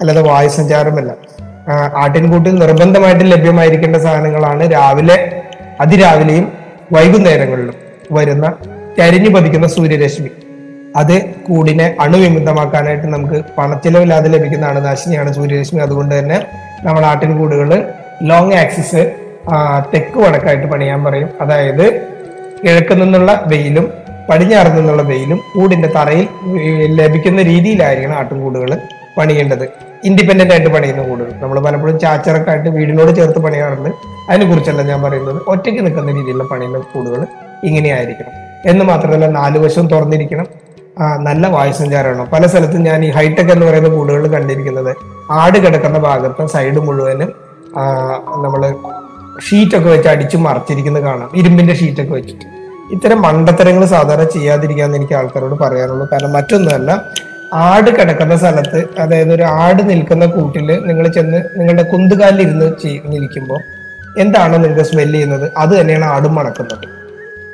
അല്ലാതെ 0.00 0.20
വായുസഞ്ചാരമല്ല. 0.20 1.14
സഞ്ചാരമല്ല 1.14 1.96
ആട്ടിൻകൂട്ടിൽ 1.96 2.54
നിർബന്ധമായിട്ട് 2.58 3.24
ലഭ്യമായിരിക്കേണ്ട 3.32 3.96
സാധനങ്ങളാണ് 3.96 4.72
രാവിലെ 4.72 5.42
അതിരാവിലെയും 5.80 6.52
വൈകുന്നേരങ്ങളിലും 6.92 7.74
വരുന്ന 8.10 8.54
കരിഞ്ഞു 8.98 9.30
പതിക്കുന്ന 9.30 9.66
സൂര്യരശ്മി. 9.66 10.30
അത് 10.96 11.20
കൂടിനെ 11.42 11.96
അണുവിമുക്തമാക്കാനായിട്ട് 12.00 13.06
നമുക്ക് 13.06 13.44
പണച്ചിലവില്ലാതെ 13.58 14.28
ലഭിക്കുന്ന 14.28 14.66
അണുനാശിനിയാണ് 14.66 15.32
സൂര്യരശ്മി. 15.32 15.80
അതുകൊണ്ട് 15.80 16.18
തന്നെ 16.18 16.46
നമ്മൾ 16.84 17.04
ആട്ടിൻകൂടുകൾ 17.06 17.84
ലോങ് 18.22 18.52
ആക്സിസ് 18.52 19.25
തെക്ക് 19.94 20.18
വടക്കായിട്ട് 20.18 20.66
പണിയാൻ 20.66 21.04
പറയും. 21.04 21.28
അതായത് 21.40 22.00
കിഴക്ക് 22.64 23.02
നിന്നുള്ള 23.02 23.44
വെയിലും 23.46 23.92
പടിഞ്ഞാറ് 24.30 24.78
നിന്നുള്ള 24.78 25.02
വെയിലും 25.02 25.40
കൂടിന്റെ 25.54 25.88
തറയിൽ 25.88 26.28
ലഭിക്കുന്ന 27.00 27.42
രീതിയിലായിരിക്കണം 27.42 28.16
ആട്ടുംകൂടുകൾ 28.16 28.78
പണിയേണ്ടത്. 29.18 29.68
ഇൻഡിപെൻഡന്റ് 30.04 30.54
ആയിട്ട് 30.54 30.70
പണിയുന്ന 30.70 31.02
കൂടുകൾ. 31.02 31.30
നമ്മൾ 31.32 31.60
പലപ്പോഴും 31.60 31.98
ചാച്ചറൊക്കെ 31.98 32.50
ആയിട്ട് 32.50 32.68
വീടിനോട് 32.68 33.16
ചേർത്ത് 33.16 33.38
പണിയാറുണ്ട്. 33.38 33.90
അതിനെക്കുറിച്ചല്ല 34.30 34.82
ഞാൻ 34.82 35.02
പറയുന്നത്. 35.02 35.42
ഒറ്റയ്ക്ക് 35.48 35.86
നിൽക്കുന്ന 35.86 36.10
രീതിയിലുള്ള 36.10 36.44
പണിയുന്ന 36.44 36.78
കൂടുകൾ 36.78 37.26
ഇങ്ങനെയായിരിക്കണം 37.64 38.32
എന്ന് 38.66 38.84
മാത്രമല്ല 38.84 39.26
നാല് 39.26 39.58
വശവും 39.58 39.86
തുറന്നിരിക്കണം. 39.86 40.46
നല്ല 41.18 41.46
വായുസഞ്ചാരമാണ് 41.46 42.30
പല 42.30 42.46
സ്ഥലത്തും 42.46 42.82
ഞാൻ 42.82 43.04
ഈ 43.04 43.10
ഹൈടെക് 43.10 43.50
എന്ന് 43.52 43.66
പറയുന്ന 43.66 43.88
കൂടുകൾ 43.88 44.26
കണ്ടിരിക്കുന്നത്. 44.26 44.96
ആട് 45.30 45.66
കിടക്കുന്ന 45.66 45.98
ഭാഗത്ത് 45.98 46.46
സൈഡ് 46.46 46.78
മുഴുവനും 46.78 47.32
ആ, 47.78 47.82
നമ്മൾ 48.44 48.74
ഷീറ്റൊക്കെ 49.40 49.88
വെച്ച് 49.88 50.08
അടിച്ചു 50.08 50.36
മറച്ചിരിക്കുന്നത് 50.36 51.02
കാണാം. 51.02 51.30
ഇരുമ്പിന്റെ 51.34 51.74
ഷീറ്റൊക്കെ 51.74 52.14
വെച്ചിട്ട്. 52.14 52.44
ഇത്തരം 52.92 53.22
മണ്ടത്തരങ്ങൾ 53.22 53.84
സാധാരണ 53.84 54.24
ചെയ്യാതിരിക്കാന്ന് 54.24 54.96
എനിക്ക് 54.96 55.14
ആൾക്കാരോട് 55.14 55.54
പറയാനുള്ളൂ. 55.54 56.08
കാരണം 56.12 56.32
മറ്റൊന്നുമല്ല 56.32 57.04
ആട് 57.54 57.90
കിടക്കുന്ന 57.90 58.36
സ്ഥലത്ത് 58.36 58.84
അതായത് 58.98 59.34
ഒരു 59.34 59.42
ആട് 59.42 59.90
നിൽക്കുന്ന 59.90 60.26
കൂട്ടിൽ 60.26 60.86
നിങ്ങൾ 60.86 61.08
ചെന്ന് 61.08 61.36
നിങ്ങളുടെ 61.56 61.82
കുന്തുകാലിൽ 61.82 62.42
ഇരുന്ന് 62.42 62.72
നിൽക്കുമ്പോൾ 63.06 63.60
എന്താണോ 64.20 64.56
നിങ്ങൾക്ക് 64.56 64.82
സ്മെൽ 64.82 65.12
ചെയ്യുന്നത്? 65.12 65.52
അത് 65.56 65.80
തന്നെയാണ് 65.80 66.04
ആടും 66.04 66.34
മണക്കുന്നത്. 66.34 66.88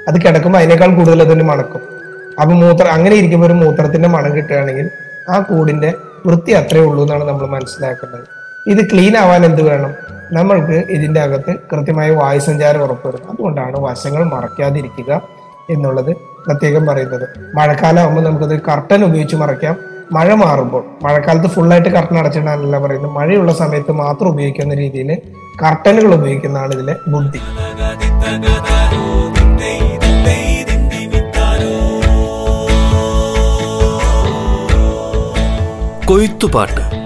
അത് 0.09 0.15
കിടക്കുമ്പോൾ 0.15 0.59
അതിനേക്കാൾ 0.59 0.95
കൂടുതൽ 0.95 1.23
അതിന് 1.23 1.43
മണക്കും. 1.43 1.81
അപ്പം 2.41 2.61
മൂത്ര 2.61 2.85
അങ്ങനെ 2.85 3.15
ഇരിക്കുമ്പോൾ 3.17 3.47
ഒരു 3.47 3.53
മൂത്രത്തിന്റെ 3.53 4.09
മണം 4.09 4.37
കിട്ടുകയാണെങ്കിൽ 4.37 4.91
ആ 5.29 5.39
കൂടിന്റെ 5.39 5.95
വൃത്തി 6.27 6.53
അത്രേ 6.53 6.81
ഉള്ളൂ 6.81 7.03
എന്നാണ് 7.05 7.25
നമ്മൾ 7.25 7.47
മനസ്സിലാക്കേണ്ടത് 7.47 8.42
ഇത് 8.67 8.91
ക്ലീൻ 8.91 9.17
ആവാൻ 9.17 9.45
എന്ത് 9.45 9.63
വേണം? 9.63 9.91
നമ്മൾക്ക് 10.33 10.85
ഇതിന്റെ 10.91 11.21
അകത്ത് 11.21 11.55
കൃത്യമായ 11.73 12.11
വായുസഞ്ചാരം 12.11 12.83
ഉറപ്പുവരുന്നത് 12.83 13.31
അതുകൊണ്ടാണ് 13.31 13.81
വശങ്ങൾ 13.81 14.25
മറയ്ക്കാതിരിക്കുക 14.25 15.23
എന്നുള്ളത് 15.71 16.17
പ്രത്യേകം 16.17 16.87
പറയുന്നത്. 16.87 17.29
മഴക്കാലമാകുമ്പോൾ 17.55 18.23
നമുക്കത് 18.23 18.61
കർട്ടൻ 18.61 19.05
ഉപയോഗിച്ച് 19.05 19.37
മറയ്ക്കാം. 19.37 19.77
മഴ 20.13 20.35
മാറുമ്പോൾ 20.35 20.85
മഴക്കാലത്ത് 21.03 21.47
ഫുള്ളായിട്ട് 21.47 21.89
കർട്ടൻ 21.89 22.19
അടച്ചിടാനല്ല 22.19 22.79
പറയുന്നത്. 22.79 23.11
മഴയുള്ള 23.11 23.53
സമയത്ത് 23.53 23.93
മാത്രം 23.93 24.29
ഉപയോഗിക്കുന്ന 24.29 24.75
രീതിയിൽ 24.75 25.19
കർട്ടനുകൾ 25.63 26.15
ഉപയോഗിക്കുന്നതാണ് 26.15 26.73
ഇതിലെ 26.73 26.97
ബുദ്ധി. 27.09 27.39
കൊയ്ത്തുപാട്ട്. 36.07 36.92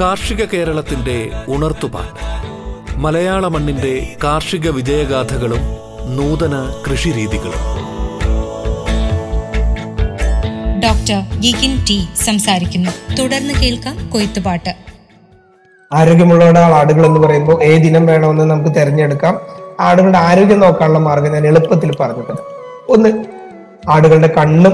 കാർഷിക 0.00 0.44
കേരളത്തിന്റെ 0.44 1.30
ഉണർത്തുപാട്ട്. 1.48 2.20
മലയാള 2.96 3.48
മണ്ണിന്റെ 3.48 4.16
കാർഷിക 4.24 4.70
വിജയഗാഥകളും 4.70 5.60
നൂതന 6.16 6.72
കൃഷിരീതികളും. 6.90 7.62
ഡോക്ടർ 10.80 11.40
ഗിഗിൻ 11.40 11.84
ടി 11.84 12.08
സംസാരിക്കുന്നു. 12.24 12.90
തുടർന്ന് 13.14 13.54
കേൾക്കാം 13.54 14.08
കൊയ്ത്തുപാട്ട് 14.08 14.76
ആരോഗ്യമുള്ള 15.92 16.58
ആടുകൾ 16.58 17.06
എന്ന് 17.06 17.20
പറയുമ്പോൾ 17.20 17.62
ഏതിനം 17.62 18.06
വേണമെന്ന് 18.06 18.44
നമുക്ക് 18.44 18.70
തിരഞ്ഞെടുക്കാം. 18.74 19.40
ആടുകളുടെ 19.80 20.18
ആരോഗ്യം 20.18 20.60
നോക്കാനുള്ള 20.60 20.98
മാർഗം 20.98 21.32
ഞാൻ 21.32 21.46
എളുപ്പത്തിൽ 21.46 21.96
പറഞ്ഞു 21.96 22.22
തരാം. 22.22 22.38
ഒന്ന് 22.88 23.24
ആടുകളുടെ 23.88 24.28
കണ്ണും 24.28 24.72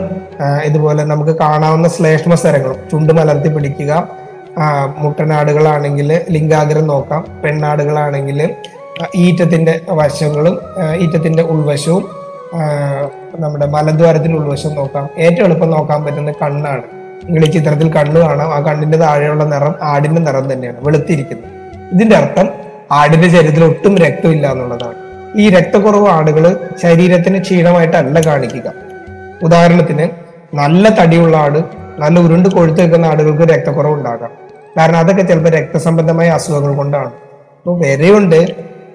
ഇതുപോലെ 0.65 1.05
നമുക്ക് 1.05 1.39
കാണാവുന്ന 1.39 1.89
ശ്ലേഷ്മ 1.89 2.35
സ്ഥലങ്ങളും 2.35 2.77
ചുണ്ട് 2.93 3.13
മലർത്തി 3.13 3.49
പിടിക്കുക. 3.49 4.24
മുട്ടനാടുകളാണെങ്കിൽ 4.99 6.21
ലിംഗാഗ്രം 6.31 6.87
നോക്കാം. 6.87 7.25
പെണ്ണാടുകളാണെങ്കിൽ 7.45 8.51
ഈറ്റത്തിന്റെ 9.15 9.81
വശങ്ങളും 9.89 10.61
ഈറ്റത്തിന്റെ 10.99 11.43
ഉൾവശവും 11.43 12.09
നമ്മുടെ 13.41 13.67
മലദ്വാരത്തിന്റെ 13.67 14.39
ഉൾവശവും 14.39 14.75
നോക്കാം. 14.75 15.09
ഏറ്റവും 15.19 15.45
എളുപ്പം 15.45 15.71
നോക്കാൻ 15.71 16.05
പറ്റുന്ന 16.05 16.33
കണ്ണാണ്. 16.33 16.83
നിങ്ങൾ 17.25 17.45
ഈ 17.47 17.51
ചിത്രത്തിൽ 17.51 17.93
കണ്ണ് 17.93 18.21
കാണാം. 18.21 18.55
ആ 18.55 18.61
കണ്ണിന്റെ 18.61 18.99
താഴെയുള്ള 18.99 19.45
നിറം 19.45 19.75
ആടിന്റെ 19.83 20.21
നിറം 20.21 20.53
തന്നെയാണ് 20.53 20.77
വെളുത്തിരിക്കുന്നത്. 20.81 21.51
ഇതിന്റെ 21.93 22.17
അർത്ഥം 22.17 22.49
ആടിന്റെ 22.93 23.29
ശരീരത്തിൽ 23.29 23.65
ഒട്ടും 23.65 23.99
രക്തമില്ല 23.99 24.53
എന്നുള്ളതാണ്. 24.53 24.95
ഈ 25.37 25.49
രക്തക്കുറവ് 25.49 26.09
ആടുകൾ 26.09 26.69
ശരീരത്തിന് 26.83 27.41
ക്ഷീണമായിട്ടല്ല 27.41 28.21
കാണിക്കുക. 28.21 28.73
ഉദാഹരണത്തിന് 29.43 30.09
നല്ല 30.57 30.89
തടിയുള്ള 30.89 31.37
ആട് 31.37 31.59
നല്ല 31.99 32.21
ഉരുണ്ട് 32.21 32.49
കൊഴുത്ത് 32.49 32.81
വെക്കുന്ന 32.81 33.07
ആടുകൾക്ക് 33.07 33.53
രക്തക്കുറവ് 33.53 33.93
ഉണ്ടാകാം 33.93 34.44
കാരണം 34.79 34.99
അതൊക്കെ 34.99 35.23
ചിലപ്പോൾ 35.23 35.49
രക്തസംബന്ധമായ 35.49 36.29
അസുഖങ്ങൾ 36.29 36.77
കൊണ്ടാണ്. 36.77 37.11
അപ്പോൾ 37.59 37.81
വരെയുണ്ട്. 37.81 38.41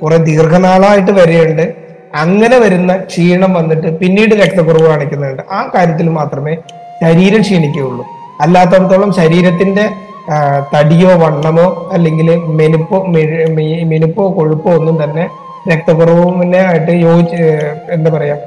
കുറെ 0.02 0.18
ദീർഘനാളായിട്ട് 0.18 1.12
വരെയുണ്ട്. 1.12 1.74
അങ്ങനെ 2.16 2.58
വരുന്ന 2.58 2.98
ക്ഷീണം 2.98 3.54
വന്നിട്ട് 3.54 4.00
പിന്നീട് 4.00 4.36
രക്തക്കുറവ് 4.36 4.88
കാണിക്കുന്നുണ്ട്. 4.88 5.44
ആ 5.52 5.70
കാര്യത്തിൽ 5.76 6.10
മാത്രമേ 6.10 6.58
ശരീരം 7.04 7.42
ക്ഷീണിക്കുകയുള്ളൂ. 7.42 8.06
അല്ലാത്തടത്തോളം 8.42 9.14
ശരീരത്തിന്റെ 9.14 9.90
തടിയോ 10.76 11.10
വണ്ണമോ 11.16 11.90
അല്ലെങ്കിൽ 11.94 12.36
മെനുപ്പോ 12.36 13.04
മെനുപ്പോ 13.90 14.36
കൊഴുപ്പോ 14.36 14.72
ഒന്നും 14.72 15.04
തന്നെ 15.04 15.30
രക്തക്കുറവിനെ 15.72 16.58
ആയിട്ട് 16.58 16.92
യോജി 16.92 17.36
എന്താ 17.92 18.12
പറയാ 18.12 18.38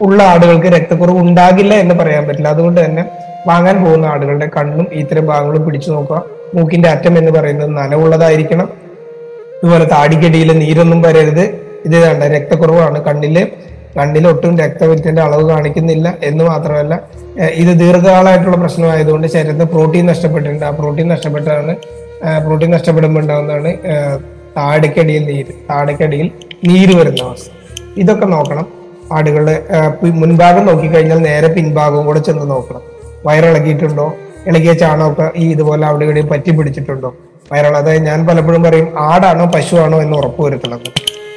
ഉള്ള 0.00 0.22
ആടുകൾക്ക് 0.22 0.66
രക്തക്കുറവ് 0.66 1.18
ഉണ്ടാകില്ല 1.18 1.74
എന്ന് 1.74 1.94
പറയാൻ 1.94 2.28
പറ്റില്ല. 2.28 2.48
അതുകൊണ്ട് 2.48 2.84
തന്നെ 2.84 3.04
വാങ്ങാൻ 3.48 3.84
പോകുന്ന 3.84 4.06
ആടുകളുടെ 4.06 4.48
കണ്ണും 4.56 4.86
ഇത്തരം 4.92 5.26
ഭാഗങ്ങളും 5.26 5.64
പിടിച്ചു 5.66 5.90
നോക്കുക. 5.90 6.22
മൂക്കിന്റെ 6.54 6.88
അറ്റം 6.88 7.18
എന്ന് 7.18 7.32
പറയുന്നത് 7.32 7.70
നനവുള്ളതായിരിക്കണം. 7.76 8.68
ഇതുപോലെ 9.62 9.84
താടിക്കടിയിൽ 9.84 10.58
നീരൊന്നും 10.58 11.02
വരരുത്. 11.02 11.44
ഇത് 11.86 11.96
വേണ്ട 12.04 12.22
രക്തക്കുറവാണ്. 12.22 13.04
കണ്ണിൽ 13.04 13.48
കണ്ണിൽ 13.98 14.28
ഒട്ടും 14.28 14.58
രക്തവൃത്തിന്റെ 14.58 15.22
അളവ് 15.22 15.48
കാണിക്കുന്നില്ല 15.50 16.14
എന്ന് 16.22 16.44
മാത്രമല്ല 16.44 17.00
ഇത് 17.62 17.80
ദീർഘകാലമായിട്ടുള്ള 17.80 18.56
പ്രശ്നമായതുകൊണ്ട് 18.56 19.26
ശരീരത്തിന് 19.26 19.64
പ്രോട്ടീൻ 19.64 20.06
നഷ്ടപ്പെട്ടിട്ടുണ്ട്. 20.06 20.64
ആ 20.64 20.70
പ്രോട്ടീൻ 20.70 21.08
നഷ്ടപ്പെട്ടാണ് 21.08 21.76
പ്രോട്ടീൻ 22.46 22.70
നഷ്ടപ്പെടുമ്പോൾ 22.70 23.20
ഉണ്ടാകുന്നതാണ് 23.20 23.72
താടിക്കടിയിൽ 24.56 25.24
നീര് 25.24 25.52
താടിക്കടിയിൽ 25.70 26.30
നീര് 26.64 26.94
വരുന്ന 27.00 27.22
അവസ്ഥ. 27.22 27.50
ഇതൊക്കെ 27.96 28.26
നോക്കണം. 28.26 28.66
ആടുകളുടെ 29.12 29.64
മുൻഭാഗം 30.04 30.66
നോക്കിക്കഴിഞ്ഞാൽ 30.66 31.18
നേരെ 31.18 31.48
പിൻഭാഗവും 31.48 32.06
കൂടെ 32.06 32.18
ചെന്ന് 32.18 32.50
നോക്കണം. 32.50 32.91
വയറിളകിയിട്ടുണ്ടോ? 33.26 34.06
ഇളകിയ 34.48 34.72
ചാണകമൊക്കെ 34.72 35.26
ഈ 35.42 35.44
ഇതുപോലെ 35.54 35.86
അവിടെ 35.86 36.04
ഇവിടെയും 36.06 36.28
പറ്റി 36.28 36.50
പിടിച്ചിട്ടുണ്ടോ? 36.50 37.10
വയറിള 37.52 37.76
അതായത് 37.82 38.04
ഞാൻ 38.06 38.26
പലപ്പോഴും 38.26 38.62
പറയും 38.62 38.88
ആടാണോ 38.98 39.44
പശുവാണോ? 39.54 39.96
എന്ന് 40.02 40.16
ഉറപ്പ് 40.16 40.42
വരുത്തുള്ളത് 40.46 40.88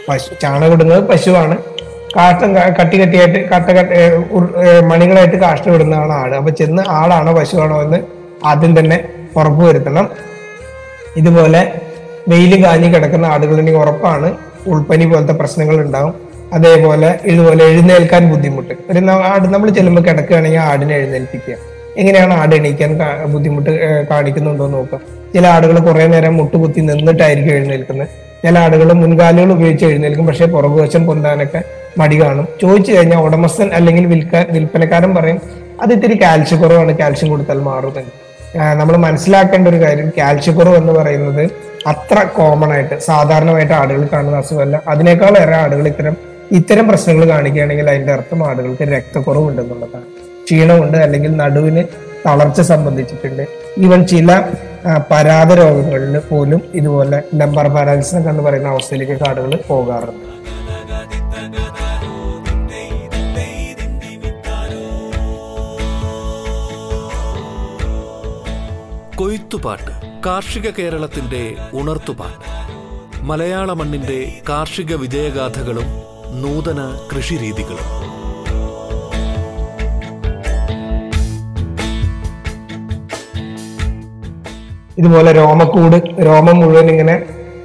പശു 0.10 0.30
ചാണകം 0.42 0.74
ഇടുന്നത് 0.74 1.02
പശുവാണ്. 1.12 1.56
കാഷ്ടം 2.16 2.50
കട്ടി 2.80 2.96
കട്ടിയായിട്ട് 3.02 3.40
കട്ട 3.54 3.70
കട്ട 3.78 3.90
മണികളായിട്ട് 4.92 5.36
കാഷ്ടം 5.36 5.72
ഇടുന്നതാണ് 5.76 6.14
ആട്. 6.14 6.36
അപ്പൊ 6.42 6.52
ചെന്ന് 6.60 6.84
ആടാണോ 7.00 7.32
പശുവാണോ? 7.40 7.78
എന്ന് 7.86 8.00
ആദ്യം 8.52 8.80
തന്നെ 8.80 8.98
ഉറപ്പ് 9.38 9.64
വരുത്തണം. 9.70 10.06
ഇതുപോലെ 11.18 11.62
വെയിൽ 12.32 12.66
കാഞ്ഞി 12.66 12.88
കിടക്കുന്ന 12.96 13.26
ആടുകളുണ്ടെങ്കിൽ 13.26 13.82
ഉറപ്പാണ്. 13.82 14.30
ഉൾപ്പനി 14.68 15.06
പോലത്തെ 15.06 15.34
പ്രശ്നങ്ങൾ 15.34 15.76
ഉണ്ടാവും. 15.86 16.14
അതേപോലെ 16.54 17.20
ഇതുപോലെ 17.32 17.64
എഴുന്നേൽക്കാൻ 17.72 18.24
ബുദ്ധിമുട്ട്. 18.32 18.74
ഒരു 18.92 19.00
ആട് 19.32 19.48
നമ്മൾ 19.54 19.70
ചെല്ലുമ്പോൾ 19.78 20.04
കിടക്കുകയാണെങ്കിൽ 20.10 20.64
ആടിനെ 20.72 20.94
എഴുന്നേൽപ്പിക്കുക. 20.96 21.56
എങ്ങനെയാണ് 21.98 22.34
ആട് 22.34 22.56
എണീക്കാൻ 22.56 23.00
ബുദ്ധിമുട്ട് 23.26 24.06
കാണിക്കുന്നുണ്ടോ 24.10 24.66
എന്ന് 24.66 24.78
നോക്കാം. 24.78 25.02
ചില 25.34 25.48
ആടുകൾ 25.48 25.80
കുറെ 25.80 26.08
നേരം 26.08 26.38
മുട്ടുകുത്തി 26.38 26.80
നിന്നിട്ടായിരിക്കും 26.80 27.52
എഴുന്നേൽക്കുന്നത്. 27.52 28.08
ചില 28.44 28.60
ആടുകൾ 28.60 28.94
മുൻകാലുകൾ 28.94 29.52
ഉപയോഗിച്ച് 29.52 29.86
എഴുന്നേൽക്കും 29.86 30.28
പക്ഷേ 30.28 30.46
പുറകുവശം 30.46 31.08
പൊന്താനൊക്കെ 31.08 31.64
മടി 31.98 32.22
കാണും. 32.22 32.48
ചോദിച്ചു 32.62 32.94
കഴിഞ്ഞാൽ 32.94 33.18
ഉടമസ്ഥൻ 33.18 33.70
അല്ലെങ്കിൽ 33.74 34.06
വിൽക്ക 34.06 34.36
വിൽപ്പനക്കാരൻ 34.50 35.16
പറയും 35.16 35.42
അത് 35.82 35.94
ഇത്തിരി 35.94 36.20
കാൽഷ്യം 36.24 36.62
കുറവാണ് 36.62 36.98
കാൽഷ്യം 36.98 37.30
കൊടുത്താൽ 37.30 37.58
മാറുന്നത് 37.58 38.26
നമ്മൾ 38.58 38.98
മനസ്സിലാക്കേണ്ട 38.98 39.68
ഒരു 39.68 39.82
കാര്യം 39.82 40.12
കാൽഷ്യക്കുറവ് 40.18 40.76
എന്ന് 40.76 40.94
പറയുന്നത് 40.94 41.50
അത്ര 41.88 42.24
കോമൺ 42.24 42.74
ആയിട്ട് 42.74 43.00
സാധാരണമായിട്ട് 43.00 43.74
ആടുകൾ 43.74 44.08
കാണുന്ന 44.14 44.38
അസുഖമല്ല. 44.38 44.82
അതിനേക്കാൾ 44.88 45.38
ഏറെ 45.38 45.56
ആടുകൾ 45.56 45.88
ഇത്തരം 45.88 46.18
ഇത്തരം 46.52 46.88
പ്രശ്നങ്ങൾ 46.88 47.30
കാണിക്കുകയാണെങ്കിൽ 47.30 47.90
അതിന്റെ 47.90 48.14
അർത്ഥം 48.14 48.50
ആടുകൾക്ക് 48.50 48.84
രക്തക്കുറവ് 48.84 49.58
ക്ഷീണമുണ്ട് 50.46 50.98
അല്ലെങ്കിൽ 50.98 51.36
നടുവിന് 51.36 51.84
തളർച്ച 52.26 52.62
സംബന്ധിച്ചിട്ടുണ്ട്. 52.62 53.48
ഈവൻ 53.78 54.08
ചില 54.08 54.42
പരാത 55.12 55.54
രോഗങ്ങളിൽ 55.54 56.20
പോലും 56.20 56.62
ഇതുപോലെ 56.74 57.22
ലംബർ 57.36 57.68
പാരാലിസിസ് 57.68 58.16
എന്ന് 58.16 58.44
പറയുന്ന 58.44 58.68
അവസ്ഥയിലേക്ക് 58.68 59.22
കാടുകൾ 59.24 59.60
പോകാറുണ്ട്. 59.68 60.36
കൊയ്ത്തുപാട്ട് 69.16 69.92
കാർഷിക 70.26 70.70
കേരളത്തിന്റെ 70.70 71.56
ഉണർത്തുപാട്ട്. 71.74 72.46
മലയാള 73.22 73.74
മണ്ണിന്റെ 73.74 74.42
കാർഷിക 74.50 74.96
വിജയഗാഥകളും 74.96 75.88
നൂതന 76.42 77.00
കൃഷിരീതികളും. 77.16 78.05
ഇതുപോലെ 84.98 85.32
രോമക്കൂട് 85.32 85.98
രോമം 86.28 86.58
മുഴുവൻ 86.60 86.90
ഇങ്ങനെ 86.92 87.16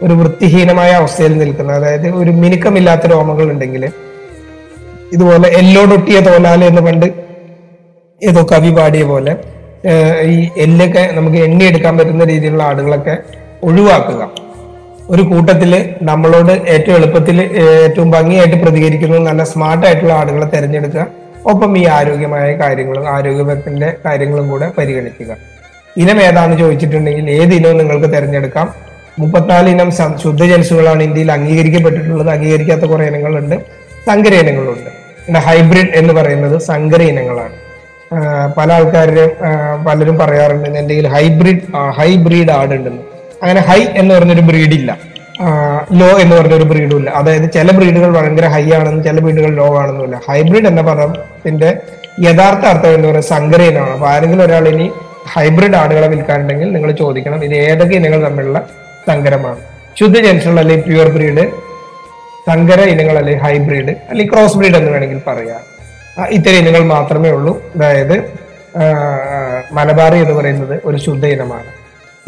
ഒരു 0.02 0.12
വൃത്തിഹീനമായ 0.12 0.90
അവസ്ഥയിൽ 0.90 1.32
നിൽക്കുന്നത്. 1.38 1.76
അതായത് 1.76 2.08
ഒരു 2.20 2.30
മിനുക്കമില്ലാത്ത 2.30 3.06
രോമങ്ങൾ 3.06 3.46
ഉണ്ടെങ്കിൽ 3.52 3.84
ഇതുപോലെ 5.14 5.48
എല്ലോടൊട്ടിയ 5.60 6.20
തോലാല 6.20 6.64
എന്ന് 6.64 6.82
പണ്ട് 6.82 7.06
ഏതോ 8.22 8.42
കവി 8.52 8.70
പാടിയ 8.78 9.04
പോലെ 9.04 9.32
ഈ 10.32 10.36
എല്ലൊക്കെ 10.64 11.02
നമുക്ക് 11.16 11.36
എണ്ണിയെടുക്കാൻ 11.36 11.98
പറ്റുന്ന 11.98 12.24
രീതിയിലുള്ള 12.24 12.62
ആടുകളൊക്കെ 12.62 13.14
ഒഴിവാക്കുക. 13.68 14.22
ഒരു 15.10 15.22
കൂട്ടത്തിൽ 15.22 15.72
നമ്മളോട് 16.02 16.52
ഏറ്റവും 16.74 16.96
എളുപ്പത്തിൽ 16.96 17.38
ഏറ്റവും 17.84 18.10
ഭംഗിയായിട്ട് 18.10 18.56
പ്രതികരിക്കുന്ന 18.64 19.22
നല്ല 19.30 19.44
സ്മാർട്ടായിട്ടുള്ള 19.44 20.12
ആടുകളെ 20.12 20.48
തിരഞ്ഞെടുക്കുക. 20.56 21.06
ഒപ്പം 21.52 21.72
ഈ 21.78 21.84
ആരോഗ്യമായ 21.98 22.48
കാര്യങ്ങളും 22.64 23.06
ആരോഗ്യത്തിന്റെ 23.14 23.88
കാര്യങ്ങളും 24.06 24.48
കൂടെ 24.50 24.68
പരിഗണിക്കുക. 24.78 25.30
ഇനം 25.96 26.22
ഏതാണെന്ന് 26.22 26.58
ചോദിച്ചിട്ടുണ്ടെങ്കിൽ 26.58 27.30
ഏത് 27.30 27.54
ഇനവും 27.54 27.78
നിങ്ങൾക്ക് 27.78 28.06
തിരഞ്ഞെടുക്കാം. 28.06 28.74
മുപ്പത്തിനാല് 29.18 29.68
ഇനം 29.68 29.90
സം- 29.90 30.16
ശുദ്ധജൻസുകളാണ് 30.16 31.02
ഇന്ത്യയിൽ 31.02 31.32
അംഗീകരിക്കപ്പെട്ടിട്ടുള്ളത്. 31.32 32.30
അംഗീകരിക്കാത്ത 32.30 32.82
കുറെ 32.82 33.04
ഇനങ്ങളുണ്ട്. 33.04 33.56
സങ്കര 34.06 34.34
ഇനങ്ങളുണ്ട്. 34.34 35.00
പിന്നെ 35.26 35.40
ഹൈബ്രിഡ് 35.40 35.88
എന്ന് 35.94 36.14
പറയുന്നത് 36.14 36.60
സങ്കര 36.60 37.02
ഇനങ്ങളാണ്. 37.02 37.52
പല 38.56 38.72
ആൾക്കാരും 38.72 39.84
പലരും 39.84 40.18
പറയാറുണ്ട് 40.18 40.68
എന്റെ 40.68 40.94
കയ്യിൽ 40.94 41.08
ഹൈബ്രിഡ് 41.08 41.76
ഹൈബ്രീഡ് 41.90 42.50
ആടുണ്ടെന്ന് 42.50 43.02
അങ്ങനെ 43.42 43.60
ഹൈ 43.60 43.84
എന്ന് 43.94 44.14
പറഞ്ഞൊരു 44.14 44.40
ബ്രീഡ് 44.40 44.74
ഇല്ല. 44.74 44.98
ലോ 45.92 46.06
എന്ന് 46.06 46.36
പറഞ്ഞൊരു 46.36 46.64
ബ്രീഡും 46.64 46.98
ഇല്ല. 46.98 47.10
അതായത് 47.10 47.50
ചില 47.50 47.70
ബ്രീഡുകൾ 47.70 48.20
ഭയങ്കര 48.20 48.46
ഹൈ 48.46 48.72
ആണെന്നും 48.72 49.04
ചില 49.04 49.20
ബ്രീഡുകൾ 49.20 49.54
ലോ 49.54 49.78
ആണെന്നും 49.78 50.04
ഇല്ല. 50.04 50.20
ഹൈബ്രിഡ് 50.30 50.66
എന്ന 50.66 50.80
പദത്തിന്റെ 50.80 51.76
യഥാർത്ഥ 52.20 52.66
അർത്ഥം 52.66 52.88
എന്ന് 52.88 53.08
പറയുന്നത് 53.08 53.24
സങ്കര 53.24 53.62
ഇനമാണ്. 53.62 53.90
അപ്പൊ 53.90 54.06
ആരെങ്കിലും 54.06 54.44
ഒരാൾ 54.44 54.68
ഇനി 54.68 54.90
ഹൈബ്രിഡ് 55.26 55.76
ആടുകളെ 55.76 56.08
വിൽക്കാനുണ്ടെങ്കിൽ 56.08 56.72
നിങ്ങൾ 56.72 56.90
ചോദിക്കണം 56.90 57.44
ഇത് 57.44 57.54
ഏതൊക്കെ 57.54 57.94
ഇനങ്ങൾ 57.94 58.24
തമ്മിലുള്ള 58.24 58.68
സങ്കരമാണ്. 59.08 59.60
ശുദ്ധ 60.00 60.18
ജനിച്ചുള്ള 60.20 60.60
അല്ലെങ്കിൽ 60.60 60.86
പ്യുവർ 60.86 61.08
ബ്രീഡ് 61.08 61.44
സങ്കര 62.48 62.80
ഇനങ്ങൾ 62.80 63.18
അല്ലെങ്കിൽ 63.18 63.42
ഹൈബ്രിഡ് 63.42 63.90
അല്ലെങ്കിൽ 63.90 64.32
ക്രോസ് 64.34 64.56
ബ്രീഡ് 64.58 64.76
എന്ന് 64.76 64.90
വേണമെങ്കിൽ 64.90 65.20
പറയാം. 65.26 65.60
ഇത്തരം 66.30 66.56
ഇനങ്ങൾ 66.56 66.84
മാത്രമേ 66.84 67.30
ഉള്ളൂ. 67.30 67.62
അതായത് 67.76 68.40
മലബാറി 69.72 70.18
എന്ന് 70.18 70.34
പറയുന്നത് 70.34 70.80
ഒരു 70.84 70.96
ശുദ്ധ 70.96 71.26
ഇനമാണ്. 71.26 71.64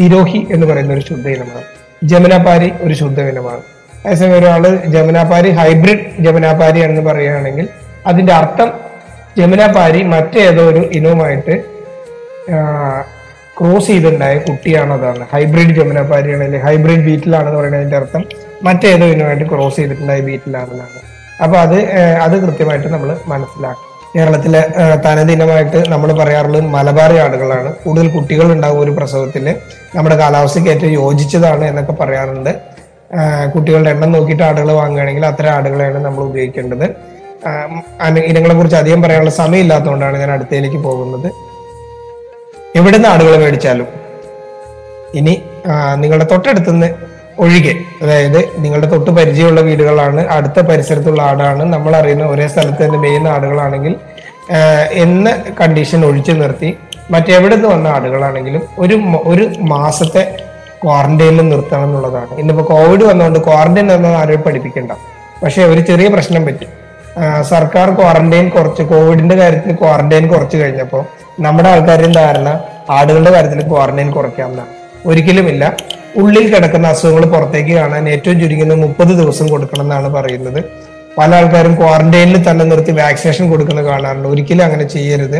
തിരോഹി 0.00 0.46
എന്ന് 0.50 0.66
പറയുന്ന 0.66 0.94
ഒരു 0.94 1.00
ശുദ്ധ 1.00 1.28
ഇനമാണ്. 1.28 1.64
ജമുനാപാരി 2.04 2.72
ഒരു 2.82 2.94
ശുദ്ധ 2.94 3.20
ഇനമാണ്. 3.20 3.62
അതേസമയം 4.06 4.38
ഒരാൾ 4.38 4.76
ജമുനാപാരി 4.86 5.50
ഹൈബ്രിഡ് 5.50 6.00
ജമുനാപാരി 6.20 6.80
എന്ന് 6.80 7.00
പറയുകയാണെങ്കിൽ 7.00 7.68
അതിന്റെ 8.06 8.32
അർത്ഥം 8.32 8.72
ജമുനാപാരി 9.38 10.02
മറ്റേതോ 10.02 10.68
ഒരു 10.68 10.90
ഇനവുമായിട്ട് 10.92 11.71
ക്രോസ് 13.58 13.86
ചെയ്തിട്ടുണ്ടായ 13.86 14.34
കുട്ടിയാണ് 14.48 14.92
അതാണ്. 14.98 15.24
ഹൈബ്രിഡ് 15.32 15.74
ജമുനപ്പാരിയാണ് 15.78 16.42
അല്ലെങ്കിൽ 16.44 16.64
ഹൈബ്രിഡ് 16.66 17.04
ബീറ്റിലാണെന്ന് 17.08 17.58
പറയുന്നതിന്റെ 17.58 17.96
അർത്ഥം. 17.96 18.22
മറ്റേതോ 18.66 19.06
ഇനമായിട്ട് 19.14 19.46
ക്രോസ് 19.52 19.76
ചെയ്തിട്ടുണ്ടായ 19.76 20.20
ബീറ്റിലാണെന്നാണ് 20.28 21.00
അപ്പൊ 21.44 21.56
അത് 21.64 21.78
അത് 22.24 22.34
കൃത്യമായിട്ട് 22.44 22.88
നമ്മൾ 22.94 23.10
മനസ്സിലാക്കും 23.32 23.88
കേരളത്തിലെ 24.14 24.60
തനദിനമായിട്ട് 25.04 25.78
നമ്മൾ 25.92 26.08
പറയാറുള്ളത് 26.18 26.64
മലബാറി 26.74 27.16
ആടുകളാണ്. 27.24 27.70
കൂടുതൽ 27.84 28.08
കുട്ടികൾ 28.16 28.46
ഉണ്ടാകും 28.52 28.80
ഒരു 28.84 28.92
പ്രസവത്തിൽ 28.98 29.46
നമ്മുടെ 29.96 30.16
കാലാവസ്ഥയ്ക്ക് 30.22 30.70
ഏറ്റവും 30.70 30.92
യോജിച്ചതാണ് 30.92 31.64
എന്നൊക്കെ 31.64 31.94
പറയാറുണ്ട്. 32.00 32.52
കുട്ടികളുടെ 33.54 33.90
എണ്ണം 33.90 34.12
നോക്കിയിട്ട് 34.16 34.42
ആടുകൾ 34.48 34.70
വാങ്ങുകയാണെങ്കിൽ 34.80 35.24
അത്തരം 35.26 35.52
ആടുകളെയാണ് 35.54 35.98
നമ്മൾ 36.04 36.22
ഉപയോഗിക്കേണ്ടത്. 36.30 36.86
ഇനങ്ങളെ 38.30 38.54
കുറിച്ച് 38.54 38.78
അധികം 38.82 39.00
പറയാനുള്ള 39.02 39.30
സമയമില്ലാത്തതുകൊണ്ടാണ് 39.30 40.18
ഞാൻ 40.18 40.30
അടുത്തയിലേക്ക് 40.30 40.80
പോകുന്നത്. 40.88 41.30
എവിടെ 42.76 42.96
നിന്ന് 42.96 43.08
ആടുകളെ 43.08 43.38
മേടിച്ചാലും. 43.38 43.88
ഇനി 45.14 45.42
നിങ്ങളുടെ 45.96 46.26
തൊട്ടടുത്തുനിന്ന് 46.30 46.88
ഒഴികെ 47.38 47.74
അതായത് 48.02 48.38
നിങ്ങളുടെ 48.58 48.88
തൊട്ട് 48.90 49.10
പരിചയമുള്ള 49.10 49.60
വീടുകളാണ് 49.60 50.28
അടുത്ത 50.28 50.60
പരിസരത്തുള്ള 50.60 51.22
ആടാണ് 51.22 51.62
നമ്മൾ 51.72 51.96
അറിയുന്ന 51.96 52.24
ഒരേ 52.24 52.46
സ്ഥലത്ത് 52.46 52.84
തന്നെ 52.84 52.98
മേയുന്ന 52.98 53.28
ആടുകളാണെങ്കിൽ 53.28 53.96
എന്ന 55.04 55.28
കണ്ടീഷൻ 55.60 56.04
ഒഴിച്ചു 56.04 56.32
നിർത്തി 56.32 56.78
മറ്റെവിടെ 57.10 57.54
നിന്ന് 57.54 57.68
വന്ന 57.68 57.88
ആടുകളാണെങ്കിലും 57.88 58.62
ഒരു 58.78 58.96
ഒരു 59.24 59.44
മാസത്തെ 59.60 60.36
ക്വാറന്റൈനിൽ 60.84 61.48
നിർത്തണം 61.48 61.84
എന്നുള്ളതാണ്. 61.84 62.32
ഇന്നിപ്പോൾ 62.38 62.64
കോവിഡ് 62.64 63.04
വന്നുകൊണ്ട് 63.04 63.38
ക്വാറന്റൈൻ 63.38 63.92
എന്നത് 63.92 64.14
ആരെയും 64.14 64.42
പഠിപ്പിക്കണ്ട. 64.42 64.92
പക്ഷേ 65.42 65.62
ഒരു 65.64 65.80
ചെറിയ 65.80 66.08
പ്രശ്നം 66.08 66.46
പറ്റി. 66.46 66.66
സർക്കാർ 67.50 67.90
ക്വാറന്റൈൻ 67.90 68.48
കുറച്ച് 68.48 68.82
കോവിഡിന്റെ 68.82 69.34
കാര്യത്തിൽ 69.34 69.74
ക്വാറന്റൈൻ 69.74 70.28
കുറച്ച് 70.28 70.56
കഴിഞ്ഞപ്പോൾ 70.56 71.04
നമ്മുടെ 71.44 71.68
ആൾക്കാരുടെ 71.72 72.12
ധാരണ 72.20 72.48
ആടുകളുടെ 72.96 73.30
കാര്യത്തിൽ 73.34 73.60
ക്വാറന്റൈൻ 73.72 74.08
കുറയ്ക്കാമെന്നാണ് 74.16 74.72
ഒരിക്കലുമില്ല. 75.08 75.64
ഉള്ളിൽ 76.20 76.46
കിടക്കുന്ന 76.54 76.86
അസുഖങ്ങൾ 76.94 77.24
പുറത്തേക്ക് 77.34 77.72
കാണാൻ 77.78 78.08
ഏറ്റവും 78.14 78.36
ചുരുങ്ങുന്ന 78.40 78.74
മുപ്പത് 78.84 79.12
ദിവസം 79.20 79.46
കൊടുക്കണം 79.52 79.84
എന്നാണ് 79.84 80.08
പറയുന്നത്. 80.16 80.60
പല 81.18 81.30
ആൾക്കാരും 81.34 81.74
ക്വാറന്റൈനിൽ 81.80 82.38
തന്നെ 82.48 82.64
നിർത്തി 82.64 82.92
വാക്സിനേഷൻ 82.98 83.44
കൊടുക്കുന്നത് 83.50 83.86
കാണാറുണ്ട്. 83.86 84.28
ഒരിക്കലും 84.28 84.64
അങ്ങനെ 84.64 84.84
ചെയ്യരുത്. 84.94 85.38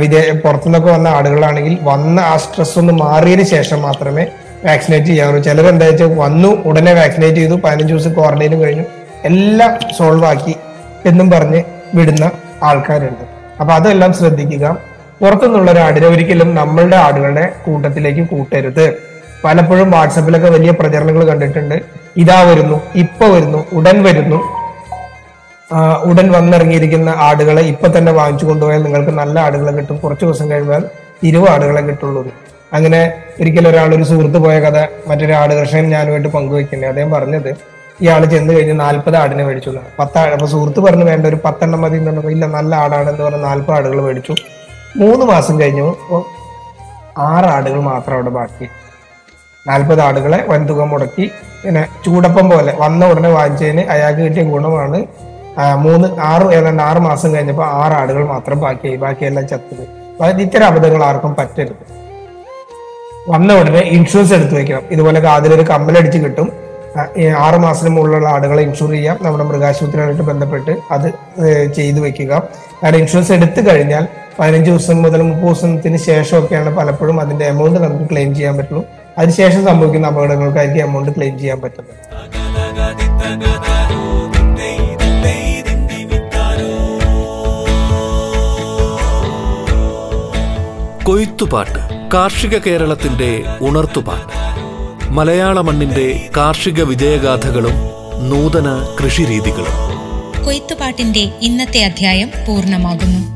വിദേ 0.00 0.22
പുറത്തുനിന്നൊക്കെ 0.44 0.90
വന്ന 0.92 1.08
ആടുകളാണെങ്കിൽ 1.08 1.74
വന്ന 1.90 2.20
ആ 2.30 2.34
സ്ട്രെസ് 2.44 2.76
ഒന്ന് 2.78 2.94
മാറിയതിന് 3.02 3.44
ശേഷം 3.52 3.78
മാത്രമേ 3.82 4.24
വാക്സിനേറ്റ് 4.64 5.06
ചെയ്യാറുള്ളൂ 5.06 5.40
ചിലർ 5.46 5.66
എന്താ 5.70 5.86
വെച്ചാൽ 5.90 6.10
വന്നു 6.24 6.50
ഉടനെ 6.70 6.92
വാക്സിനേറ്റ് 7.00 7.36
ചെയ്തു 7.36 7.56
പതിനഞ്ച് 7.64 7.92
ദിവസം 7.92 8.12
ക്വാറന്റൈനും 8.18 8.60
കഴിഞ്ഞു 8.62 8.84
എല്ലാം 9.30 9.72
സോൾവ് 9.98 10.26
ആക്കി 10.30 10.54
എന്നും 11.10 11.28
പറഞ്ഞ് 11.30 11.60
വിടുന്ന 11.94 12.24
ആൾക്കാരുണ്ട്. 12.62 13.24
അപ്പൊ 13.60 13.72
അതെല്ലാം 13.74 14.12
ശ്രദ്ധിക്കുക. 14.12 14.66
പുറത്തുനിന്നുള്ള 15.22 15.70
ഒരു 15.74 15.80
ആടിനെ 15.86 16.06
ഒരിക്കലും 16.14 16.48
നമ്മളുടെ 16.60 16.96
ആടുകളുടെ 17.06 17.44
കൂട്ടത്തിലേക്ക് 17.64 18.22
കൂട്ടരുത്. 18.32 18.86
പലപ്പോഴും 19.44 19.88
വാട്സപ്പിലൊക്കെ 19.94 20.48
വലിയ 20.54 20.70
പ്രചരണങ്ങൾ 20.80 21.22
കണ്ടിട്ടുണ്ട്. 21.30 21.76
ഇതാ 22.22 22.38
വരുന്നു 22.48 22.76
ഇപ്പൊ 23.02 23.26
വരുന്നു 23.34 23.60
ഉടൻ 23.78 23.96
വരുന്നു. 24.06 24.38
ഉടൻ 26.10 26.26
വന്നിറങ്ങിയിരിക്കുന്ന 26.36 27.10
ആടുകളെ 27.26 27.62
ഇപ്പൊ 27.72 27.86
തന്നെ 27.96 28.12
വാങ്ങിച്ചു 28.18 28.46
കൊണ്ടുപോയാൽ 28.48 28.82
നിങ്ങൾക്ക് 28.86 29.12
നല്ല 29.20 29.36
ആടുകളെ 29.46 29.72
കിട്ടും. 29.78 29.96
കുറച്ച് 30.04 30.24
ദിവസം 30.26 30.46
കഴിഞ്ഞാൽ 30.52 30.82
ഇരുപത് 31.28 31.50
ആടുകളെ 31.52 31.82
കിട്ടുള്ളൂ 31.88 32.22
അങ്ങനെ 32.76 33.00
ഒരിക്കലും 33.40 33.68
ഒരാൾ 33.70 33.90
ഒരു 33.96 34.04
സുഹൃത്ത് 34.10 34.38
പോയ 34.44 34.56
കഥ 34.64 34.78
മറ്റൊരു 35.08 35.34
ആട് 35.40 35.52
കർഷകൻ 35.58 35.86
ഞാനുമായിട്ട് 35.94 36.30
പങ്കുവെക്കുന്നത് 36.36 36.90
അദ്ദേഹം 36.90 37.10
പറഞ്ഞത് 37.16 37.50
ഇയാൾ 38.02 38.22
ചെന്ന് 38.34 38.52
കഴിഞ്ഞ് 38.56 38.74
നാൽപ്പത് 38.84 39.16
ആടിനെ 39.22 39.42
മേടിച്ചു 39.48 39.70
പത്താ 39.98 40.20
ആട് 40.24 40.34
അപ്പൊ 40.36 40.48
സുഹൃത്ത് 40.54 40.80
പറഞ്ഞു 40.86 41.04
വേണ്ട 41.10 41.24
ഒരു 41.32 41.38
പത്തെണ്ണം 41.46 41.80
മതി 41.84 41.96
എന്ന് 41.98 42.10
പറഞ്ഞപ്പോൾ 42.10 42.32
ഇല്ല 42.36 42.46
നല്ല 42.58 42.72
ആടാണെന്ന് 42.84 43.24
പറഞ്ഞ് 43.28 43.44
നാൽപ്പത് 43.50 43.76
ആടുകൾ 43.78 44.00
മേടിച്ചു. 44.06 44.34
മൂന്ന് 44.96 45.24
മാസം 45.26 45.60
കഴിഞ്ഞു 45.60 45.86
ആറ് 47.18 47.44
ആടുകൾ 47.44 47.80
മാത്രം 47.80 48.14
അവിടെ 48.14 48.30
ബാക്കി. 48.30 48.66
നാൽപ്പത് 49.68 50.00
ആടുകളെ 50.00 50.44
വൻതുക 50.48 50.82
മുടക്കി 50.82 51.30
പിന്നെ 51.64 51.82
ചൂടപ്പം 52.04 52.50
പോലെ 52.50 52.72
വന്ന 52.78 53.06
ഉടനെ 53.06 53.28
വാങ്ങിച്ചതിന് 53.28 53.82
അയാൾക്ക് 53.94 54.20
കിട്ടിയ 54.20 54.42
ഗുണമാണ് 54.42 54.98
മൂന്ന് 55.84 56.08
ആറ് 56.20 56.54
ഏതാണ്ട് 56.54 56.82
ആറ് 56.82 56.98
മാസം 56.98 57.34
കഴിഞ്ഞപ്പോൾ 57.34 57.66
ആറ് 57.66 57.92
ആടുകൾ 57.92 58.26
മാത്രം 58.26 58.60
ബാക്കിയായി. 58.60 58.96
ബാക്കിയെല്ലാം 58.96 59.46
ചത്തത് 59.48 59.84
ഇത്തരം 60.40 60.66
അബദ്ധങ്ങൾ 60.66 61.04
ആർക്കും 61.04 61.34
പറ്റരുത്. 61.34 61.84
വന്ന 63.28 63.54
ഉടനെ 63.60 63.80
ഇൻഷുറൻസ് 63.96 64.34
എടുത്തു 64.34 64.54
വെക്കണം. 64.54 64.82
ഇതുപോലെ 64.90 65.20
കാതിലൊരു 65.20 65.62
കമ്മലടിച്ച് 65.62 66.18
കിട്ടും. 66.18 66.52
ആറ് 67.38 67.58
മാസത്തിന് 67.58 67.96
മുകളിലുള്ള 67.96 68.28
ആടുകളെ 68.28 68.62
ഇൻഷുർ 68.62 68.90
ചെയ്യാം. 68.90 69.18
നമ്മുടെ 69.22 69.44
മൃഗാശുപത്രിയായിട്ട് 69.44 70.22
ബന്ധപ്പെട്ട് 70.22 70.70
അത് 70.90 71.08
ചെയ്തു 71.76 72.00
വെക്കുക. 72.00 72.42
കാരണം 72.82 72.98
ഇൻഷുറൻസ് 72.98 73.32
എടുത്തു 73.32 73.60
കഴിഞ്ഞാൽ 73.68 74.08
പതിനഞ്ച് 74.38 74.70
ദിവസം 74.70 75.02
മുതൽ 75.02 75.22
മുപ്പത് 75.22 75.44
ദിവസത്തിന് 75.44 75.96
ശേഷമൊക്കെയാണ് 75.96 76.76
പലപ്പോഴും 76.76 77.20
അതിന്റെ 77.20 77.44
എമൗണ്ട് 77.44 77.80
നമുക്ക് 77.80 78.10
ക്ലെയിം 78.10 78.34
ചെയ്യാൻ 78.34 78.56
പറ്റുള്ളൂ. 78.56 78.84
അതിനുശേഷം 79.18 79.64
സംഭവിക്കുന്ന 79.64 80.06
അപകടങ്ങൾക്കായിരിക്കും 80.06 80.82
എമൗണ്ട് 80.82 81.12
ക്ലെയിം 81.16 81.38
ചെയ്യാൻ 81.38 81.60
പറ്റുന്നത്. 81.60 81.98
കൊയ്ത്തുപാട്ട് 91.04 91.78
കാർഷിക 92.14 92.58
കേരളത്തിന്റെ 92.58 93.42
ഉണർത്തുപാട്ട്. 93.60 94.61
മലയാള 95.12 95.60
മണ്ണിന്റെ 95.60 96.30
കാർഷിക 96.36 96.82
വിജയഗാഥകളും 96.82 97.72
നൂതന 98.28 98.96
കൃഷിരീതികളും. 99.00 99.76
കൊയ്ത്തുപാട്ടിന്റെ 100.44 101.32
ഇന്നത്തെ 101.42 101.84
അധ്യായം 101.84 102.30
പൂർണമാകുന്നു. 102.48 103.31